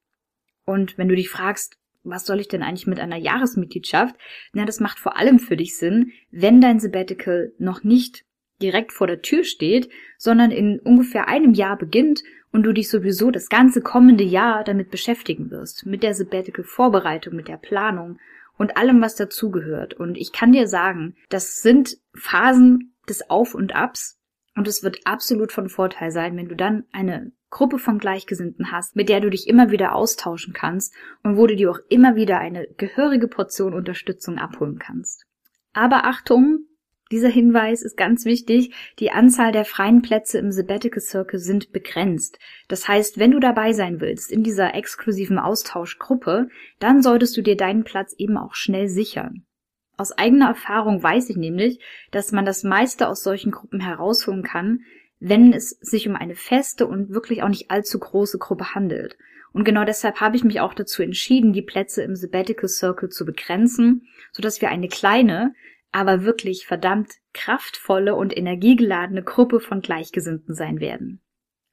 Und 0.65 0.97
wenn 0.97 1.07
du 1.07 1.15
dich 1.15 1.29
fragst, 1.29 1.77
was 2.03 2.25
soll 2.25 2.41
ich 2.41 2.49
denn 2.49 2.61
eigentlich 2.61 2.87
mit 2.87 2.99
einer 2.99 3.15
Jahresmitgliedschaft? 3.15 4.17
Na, 4.51 4.65
das 4.65 4.81
macht 4.81 4.99
vor 4.99 5.15
allem 5.15 5.39
für 5.39 5.55
dich 5.55 5.77
Sinn, 5.77 6.11
wenn 6.29 6.59
dein 6.59 6.81
Sabbatical 6.81 7.53
noch 7.57 7.85
nicht 7.85 8.25
direkt 8.61 8.91
vor 8.91 9.07
der 9.07 9.21
Tür 9.21 9.45
steht, 9.45 9.89
sondern 10.17 10.51
in 10.51 10.77
ungefähr 10.79 11.29
einem 11.29 11.53
Jahr 11.53 11.77
beginnt 11.77 12.21
und 12.55 12.63
du 12.63 12.71
dich 12.71 12.89
sowieso 12.89 13.31
das 13.31 13.49
ganze 13.49 13.81
kommende 13.81 14.23
Jahr 14.23 14.63
damit 14.63 14.89
beschäftigen 14.89 15.51
wirst, 15.51 15.85
mit 15.85 16.03
der 16.03 16.13
Sabbatical-Vorbereitung, 16.13 17.35
mit 17.35 17.49
der 17.49 17.57
Planung 17.57 18.17
und 18.57 18.77
allem, 18.77 19.01
was 19.01 19.15
dazugehört. 19.15 19.93
Und 19.95 20.15
ich 20.17 20.31
kann 20.31 20.53
dir 20.53 20.69
sagen, 20.69 21.17
das 21.27 21.61
sind 21.61 21.97
Phasen 22.13 22.95
des 23.09 23.29
Auf 23.29 23.55
und 23.55 23.75
Abs 23.75 24.21
und 24.55 24.69
es 24.69 24.83
wird 24.83 24.99
absolut 25.03 25.51
von 25.51 25.67
Vorteil 25.67 26.11
sein, 26.11 26.37
wenn 26.37 26.47
du 26.47 26.55
dann 26.55 26.85
eine 26.93 27.33
Gruppe 27.49 27.77
von 27.77 27.99
Gleichgesinnten 27.99 28.71
hast, 28.71 28.95
mit 28.95 29.09
der 29.09 29.19
du 29.19 29.29
dich 29.29 29.49
immer 29.49 29.69
wieder 29.69 29.93
austauschen 29.93 30.53
kannst 30.53 30.93
und 31.23 31.35
wo 31.35 31.47
du 31.47 31.57
dir 31.57 31.69
auch 31.69 31.79
immer 31.89 32.15
wieder 32.15 32.39
eine 32.39 32.67
gehörige 32.77 33.27
Portion 33.27 33.73
Unterstützung 33.73 34.37
abholen 34.37 34.79
kannst. 34.79 35.25
Aber 35.73 36.05
Achtung, 36.05 36.59
dieser 37.11 37.29
Hinweis 37.29 37.83
ist 37.83 37.97
ganz 37.97 38.25
wichtig. 38.25 38.73
Die 38.99 39.11
Anzahl 39.11 39.51
der 39.51 39.65
freien 39.65 40.01
Plätze 40.01 40.39
im 40.39 40.51
Sabbatical 40.51 41.01
Circle 41.01 41.39
sind 41.39 41.71
begrenzt. 41.71 42.39
Das 42.67 42.87
heißt, 42.87 43.19
wenn 43.19 43.31
du 43.31 43.39
dabei 43.39 43.73
sein 43.73 44.01
willst 44.01 44.31
in 44.31 44.43
dieser 44.43 44.73
exklusiven 44.73 45.37
Austauschgruppe, 45.37 46.49
dann 46.79 47.03
solltest 47.03 47.37
du 47.37 47.41
dir 47.41 47.55
deinen 47.55 47.83
Platz 47.83 48.13
eben 48.17 48.37
auch 48.37 48.55
schnell 48.55 48.87
sichern. 48.87 49.45
Aus 49.97 50.11
eigener 50.11 50.47
Erfahrung 50.47 51.01
weiß 51.01 51.29
ich 51.29 51.37
nämlich, 51.37 51.79
dass 52.11 52.31
man 52.31 52.45
das 52.45 52.63
meiste 52.63 53.07
aus 53.07 53.23
solchen 53.23 53.51
Gruppen 53.51 53.79
herausholen 53.79 54.43
kann, 54.43 54.81
wenn 55.19 55.53
es 55.53 55.69
sich 55.69 56.07
um 56.09 56.15
eine 56.15 56.35
feste 56.35 56.87
und 56.87 57.09
wirklich 57.09 57.43
auch 57.43 57.49
nicht 57.49 57.71
allzu 57.71 57.99
große 57.99 58.37
Gruppe 58.37 58.75
handelt. 58.75 59.17
Und 59.53 59.63
genau 59.63 59.85
deshalb 59.85 60.19
habe 60.19 60.35
ich 60.35 60.43
mich 60.43 60.59
auch 60.59 60.73
dazu 60.73 61.01
entschieden, 61.01 61.53
die 61.53 61.61
Plätze 61.61 62.03
im 62.03 62.17
Sabbatical 62.17 62.67
Circle 62.67 63.07
zu 63.07 63.25
begrenzen, 63.25 64.05
sodass 64.33 64.59
wir 64.59 64.67
eine 64.67 64.89
kleine, 64.89 65.53
aber 65.95 66.25
wirklich 66.25 66.67
verdammt 66.67 67.13
kraftvolle 67.31 68.15
und 68.15 68.35
energiegeladene 68.35 69.23
Gruppe 69.23 69.61
von 69.61 69.79
Gleichgesinnten 69.79 70.53
sein 70.53 70.81
werden. 70.81 71.21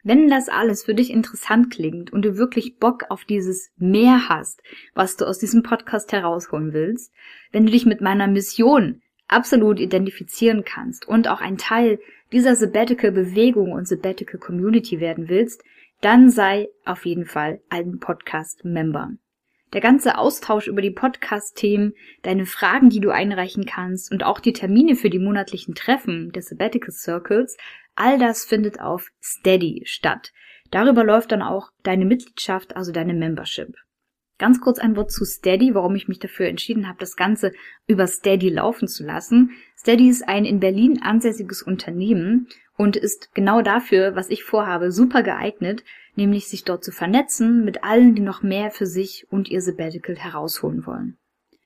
Wenn 0.04 0.28
das 0.28 0.48
alles 0.48 0.85
für 0.85 0.94
dich 0.94 1.11
interessant 1.11 1.72
klingt 1.72 2.12
und 2.12 2.24
du 2.24 2.37
wirklich 2.37 2.76
Bock 2.78 3.06
auf 3.08 3.24
dieses 3.24 3.72
Mehr 3.78 4.28
hast, 4.28 4.62
was 4.94 5.16
du 5.16 5.24
aus 5.24 5.40
diesem 5.40 5.64
Podcast 5.64 6.12
herausholen 6.12 6.72
willst, 6.72 7.12
wenn 7.50 7.66
du 7.66 7.72
dich 7.72 7.85
mit 7.85 8.00
meiner 8.00 8.28
Mission 8.28 9.02
absolut 9.26 9.80
identifizieren 9.80 10.62
kannst 10.64 11.08
und 11.08 11.26
auch 11.26 11.40
ein 11.40 11.58
Teil 11.58 11.98
dieser 12.30 12.54
Sabbatical-Bewegung 12.54 13.72
und 13.72 13.88
Sabbatical-Community 13.88 15.00
werden 15.00 15.28
willst, 15.28 15.64
dann 16.00 16.30
sei 16.30 16.68
auf 16.85 17.06
jeden 17.06 17.26
Fall 17.26 17.61
ein 17.70 17.98
Podcast-Member. 17.98 19.14
Der 19.72 19.80
ganze 19.80 20.18
Austausch 20.18 20.66
über 20.66 20.82
die 20.82 20.90
Podcast-Themen, 20.90 21.94
deine 22.22 22.44
Fragen, 22.44 22.90
die 22.90 23.00
du 23.00 23.11
einreichen 23.11 23.64
kannst 23.64 24.12
und 24.12 24.22
auch 24.22 24.38
die 24.38 24.52
Termine 24.52 24.96
für 24.96 25.08
die 25.08 25.18
monatlichen 25.18 25.74
Treffen 25.74 26.30
des 26.30 26.48
Sabbatical 26.48 26.92
Circles, 26.92 27.56
all 27.94 28.18
das 28.18 28.44
findet 28.44 28.80
auf 28.80 29.08
Steady 29.22 29.82
statt. 29.87 30.32
Darüber 30.70 31.04
läuft 31.04 31.32
dann 31.32 31.42
auch 31.42 31.70
deine 31.82 32.04
Mitgliedschaft, 32.04 32.76
also 32.76 32.92
deine 32.92 33.14
Membership. 33.14 33.74
Ganz 34.38 34.61
kurz 34.61 34.78
ein 34.78 34.96
Wort 34.96 35.11
zu 35.11 35.24
Steady, 35.24 35.74
warum 35.74 35.94
ich 35.94 36.08
mich 36.08 36.18
dafür 36.18 36.48
entschieden 36.48 36.88
habe, 36.88 36.98
das 36.98 37.16
Ganze 37.16 37.52
über 37.87 38.06
Steady 38.06 38.50
laufen 38.50 38.88
zu 38.88 39.04
lassen. 39.04 39.52
Steady 39.78 40.08
ist 40.08 40.28
ein 40.28 40.44
in 40.44 40.61
Berlin 40.61 41.00
ansässiges 41.02 41.62
Unternehmen 41.62 42.48
und 42.76 42.96
ist 42.96 43.35
genau 43.35 43.62
dafür, 43.62 44.16
was 44.16 44.30
ich 44.30 44.44
vorhabe, 44.44 44.90
super 44.90 45.22
geeignet, 45.22 45.85
nämlich 46.14 46.48
sich 46.48 46.64
dort 46.64 46.85
zu 46.85 46.92
vernetzen 46.92 47.64
mit 47.64 47.85
allen, 47.85 48.14
die 48.14 48.22
noch 48.22 48.42
mehr 48.42 48.70
für 48.70 48.87
sich 48.87 49.27
und 49.31 49.48
ihr 49.48 49.61
Sabbatical 49.61 50.16
herausholen 50.16 50.87
wollen. 50.87 51.18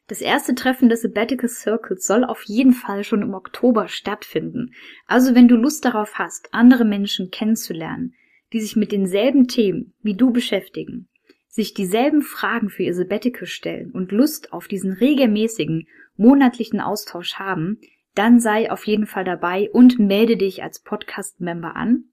Das 0.09 0.21
erste 0.21 0.55
Treffen 0.55 0.89
des 0.89 1.03
Sabbatical 1.03 1.49
Circles 1.49 2.07
soll 2.07 2.25
auf 2.25 2.43
jeden 2.45 2.73
Fall 2.73 3.03
schon 3.03 3.23
im 3.23 3.35
Oktober 3.35 3.89
stattfinden. 3.89 4.73
Also 5.07 5.35
wenn 5.35 5.49
du 5.49 5.57
Lust 5.57 5.85
darauf 5.85 6.15
hast, 6.15 6.55
andere 6.55 6.85
Menschen 6.85 7.31
kennenzulernen, 7.31 8.15
die 8.53 8.61
sich 8.61 8.77
mit 8.77 8.93
denselben 8.93 9.49
Themen 9.49 9.95
wie 10.03 10.15
du 10.15 10.31
beschäftigen, 10.31 11.09
sich 11.49 11.75
dieselben 11.75 12.23
Fragen 12.23 12.69
für 12.69 12.85
ihr 12.85 12.95
Sabbatical 12.95 13.47
stellen 13.47 13.91
und 13.91 14.13
Lust 14.13 14.53
auf 14.53 14.69
diesen 14.69 14.93
regelmäßigen, 14.93 15.89
monatlichen 16.17 16.81
Austausch 16.81 17.35
haben, 17.35 17.81
dann 18.15 18.39
sei 18.39 18.71
auf 18.71 18.87
jeden 18.87 19.07
Fall 19.07 19.25
dabei 19.25 19.71
und 19.73 19.99
melde 19.99 20.37
dich 20.37 20.63
als 20.63 20.81
Podcast-Member 20.81 21.75
an. 21.75 22.05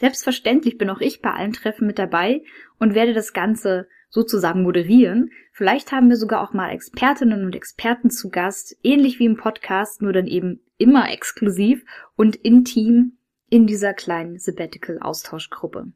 Selbstverständlich 0.00 0.78
bin 0.78 0.88
auch 0.88 1.02
ich 1.02 1.20
bei 1.20 1.30
allen 1.30 1.52
Treffen 1.52 1.86
mit 1.86 1.98
dabei 1.98 2.42
und 2.78 2.94
werde 2.94 3.12
das 3.12 3.34
Ganze 3.34 3.86
sozusagen 4.08 4.62
moderieren. 4.62 5.30
Vielleicht 5.52 5.92
haben 5.92 6.08
wir 6.08 6.16
sogar 6.16 6.42
auch 6.42 6.54
mal 6.54 6.70
Expertinnen 6.70 7.44
und 7.44 7.54
Experten 7.54 8.10
zu 8.10 8.30
Gast, 8.30 8.78
ähnlich 8.82 9.18
wie 9.18 9.26
im 9.26 9.36
Podcast, 9.36 10.00
nur 10.00 10.14
dann 10.14 10.26
eben 10.26 10.60
immer 10.78 11.12
exklusiv 11.12 11.84
und 12.16 12.34
intim 12.36 13.18
in 13.50 13.66
dieser 13.66 13.92
kleinen 13.92 14.38
Sabbatical-Austauschgruppe. 14.38 15.92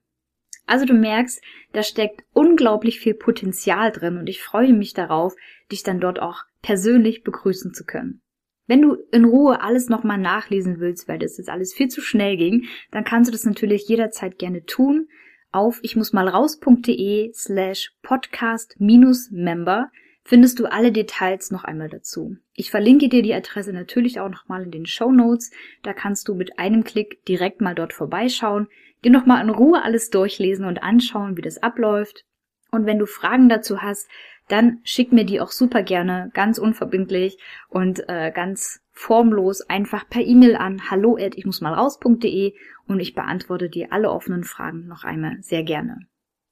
Also 0.67 0.85
du 0.85 0.93
merkst, 0.93 1.41
da 1.73 1.83
steckt 1.83 2.25
unglaublich 2.35 3.01
viel 3.01 3.15
Potenzial 3.15 3.91
drin 3.91 4.19
und 4.19 4.29
ich 4.29 4.43
freue 4.43 4.75
mich 4.75 4.93
darauf, 4.93 5.35
dich 5.73 5.83
dann 5.83 5.99
dort 5.99 6.21
auch 6.21 6.43
persönlich 6.61 7.25
begrüßen 7.25 7.73
zu 7.73 7.87
können. 7.87 8.21
Wenn 8.67 8.83
du 8.83 8.97
in 9.13 9.25
Ruhe 9.25 9.61
alles 9.61 9.89
nochmal 9.89 10.19
nachlesen 10.19 10.81
willst, 10.81 11.09
weil 11.09 11.19
das 11.19 11.37
jetzt 11.37 11.51
alles 11.51 11.75
viel 11.75 11.89
zu 11.89 12.01
schnell 12.01 12.37
ging, 12.37 12.65
dann 12.91 13.05
kannst 13.05 13.29
du 13.29 13.33
das 13.33 13.45
natürlich 13.45 13.89
jederzeit 13.89 14.39
gerne 14.39 14.65
tun 14.65 15.09
auf 15.53 15.79
ich 15.83 15.95
muss 15.95 16.13
mal 16.13 16.27
raus.de 16.27 17.33
slash 17.33 17.93
podcast 18.03 18.75
minus 18.81 19.31
member 19.31 19.89
findest 20.25 20.59
du 20.59 20.67
alle 20.67 20.91
Details 20.91 21.53
noch 21.53 21.63
einmal 21.63 21.89
dazu. 21.89 22.37
Ich 22.55 22.73
verlinke 22.73 23.09
dir 23.09 23.23
die 23.23 23.35
Adresse 23.35 23.73
natürlich 23.73 24.19
auch 24.19 24.31
nochmal 24.31 24.65
in 24.65 24.73
den 24.73 24.87
Show 24.87 25.13
Notes. 25.13 25.53
Da 25.85 25.93
kannst 25.93 26.27
du 26.27 26.35
mit 26.35 26.59
einem 26.59 26.83
Klick 26.83 27.25
direkt 27.27 27.61
mal 27.61 27.75
dort 27.75 27.93
vorbeischauen 27.93 28.67
dir 29.05 29.11
nochmal 29.11 29.43
in 29.43 29.51
Ruhe 29.51 29.83
alles 29.83 30.11
durchlesen 30.11 30.65
und 30.65 30.83
anschauen, 30.83 31.37
wie 31.37 31.43
das 31.43 31.63
abläuft. 31.63 32.25
Und 32.71 32.87
wenn 32.87 32.99
du 32.99 33.07
Fragen 33.07 33.49
dazu 33.49 33.83
hast, 33.83 34.09
dann 34.49 34.81
schick 34.85 35.13
mir 35.13 35.25
die 35.25 35.41
auch 35.41 35.51
super 35.51 35.83
gerne, 35.83 36.31
ganz 36.35 36.59
unverbindlich 36.59 37.39
und 37.69 38.09
äh, 38.09 38.31
ganz 38.33 38.81
formlos 38.91 39.63
einfach 39.63 40.09
per 40.09 40.23
E-Mail 40.23 40.57
an 40.57 40.91
hallo 40.91 41.17
ich 41.19 41.45
muss 41.45 41.61
mal 41.61 41.75
raus.de 41.75 42.55
und 42.87 43.01
ich 43.01 43.15
beantworte 43.15 43.69
dir 43.69 43.93
alle 43.93 44.11
offenen 44.11 44.45
Fragen 44.45 44.87
noch 44.87 45.05
einmal 45.05 45.39
sehr 45.41 45.65
gerne. 45.65 46.07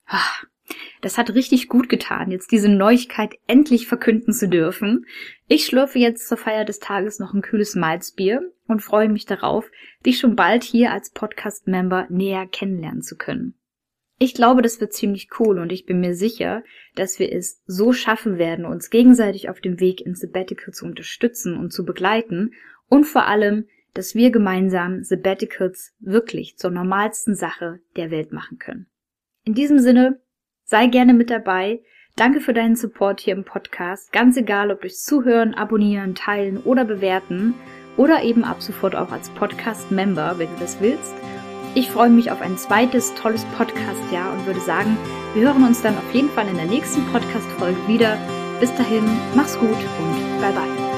Ah, 0.07 0.19
das 1.01 1.19
hat 1.19 1.35
richtig 1.35 1.69
gut 1.69 1.89
getan, 1.89 2.31
jetzt 2.31 2.53
diese 2.53 2.69
Neuigkeit 2.69 3.35
endlich 3.47 3.87
verkünden 3.87 4.33
zu 4.33 4.49
dürfen. 4.49 5.07
Ich 5.47 5.67
schlürfe 5.67 5.99
jetzt 5.99 6.29
zur 6.29 6.39
Feier 6.39 6.65
des 6.65 6.79
Tages 6.79 7.19
noch 7.19 7.35
ein 7.35 7.43
kühles 7.43 7.75
Malzbier 7.75 8.53
und 8.67 8.81
freue 8.81 9.09
mich 9.09 9.27
darauf, 9.27 9.71
dich 10.07 10.19
schon 10.19 10.37
bald 10.37 10.65
hier 10.65 10.93
als 10.93 11.11
Podcast-Member 11.11 12.07
näher 12.11 12.47
kennenlernen 12.47 13.03
zu 13.03 13.17
können. 13.17 13.55
Ich 14.23 14.35
glaube, 14.35 14.63
das 14.63 14.81
wird 14.81 14.93
ziemlich 14.93 15.31
cool 15.41 15.59
und 15.59 15.73
ich 15.73 15.85
bin 15.85 15.99
mir 15.99 16.15
sicher, 16.15 16.63
dass 16.95 17.19
wir 17.19 17.33
es 17.33 17.61
so 17.67 17.93
schaffen 17.93 18.39
werden, 18.39 18.65
uns 18.65 18.89
gegenseitig 18.89 19.49
auf 19.49 19.61
dem 19.61 19.81
Weg 19.81 20.01
ins 20.01 20.21
Sabbatical 20.21 20.73
zu 20.73 20.85
unterstützen 20.85 21.57
und 21.57 21.73
zu 21.73 21.85
begleiten 21.85 22.53
und 22.89 23.03
vor 23.03 23.27
allem, 23.27 23.67
dass 23.95 24.15
wir 24.15 24.31
gemeinsam 24.31 25.03
Sabbaticals 25.03 25.97
wirklich 25.99 26.57
zur 26.57 26.71
normalsten 26.71 27.35
Sache 27.35 27.81
der 27.97 28.13
Welt 28.13 28.33
machen 28.33 28.59
können. 28.59 28.87
In 29.45 29.55
diesem 29.55 29.81
Sinne, 29.81 30.21
sei 30.63 30.87
gerne 30.87 31.15
mit 31.15 31.29
dabei. 31.29 31.83
Danke 32.15 32.39
für 32.39 32.55
deinen 32.55 32.77
Support 32.77 33.19
hier 33.19 33.35
im 33.35 33.43
Podcast. 33.43 34.13
Ganz 34.13 34.37
egal, 34.37 34.71
ob 34.71 34.83
durch 34.83 34.99
Zuhören, 34.99 35.55
Abonnieren, 35.55 36.15
Teilen 36.15 36.59
oder 36.59 36.85
Bewerten 36.85 37.55
oder 37.97 38.23
eben 38.23 38.45
ab 38.45 38.63
sofort 38.63 38.95
auch 38.95 39.11
als 39.11 39.31
Podcast-Member, 39.31 40.39
wenn 40.39 40.47
du 40.47 40.61
das 40.61 40.81
willst. 40.81 41.13
Ich 41.75 41.91
freue 41.91 42.11
mich 42.11 42.31
auf 42.31 42.43
ein 42.43 42.59
zweites 42.59 43.15
tolles 43.15 43.45
Podcast-Jahr 43.57 44.33
und 44.33 44.45
würde 44.45 44.61
sagen, 44.61 44.99
wir 45.35 45.45
hören 45.45 45.65
uns 45.65 45.81
dann 45.81 45.97
auf 45.97 46.13
jeden 46.13 46.29
Fall 46.31 46.47
in 46.49 46.57
der 46.57 46.67
nächsten 46.67 47.05
Podcast-Folge 47.13 47.89
wieder. 47.89 48.19
Bis 48.61 48.75
dahin, 48.77 49.05
mach's 49.35 49.59
gut 49.59 49.71
und 49.71 50.41
bye 50.41 50.53
bye. 50.53 50.92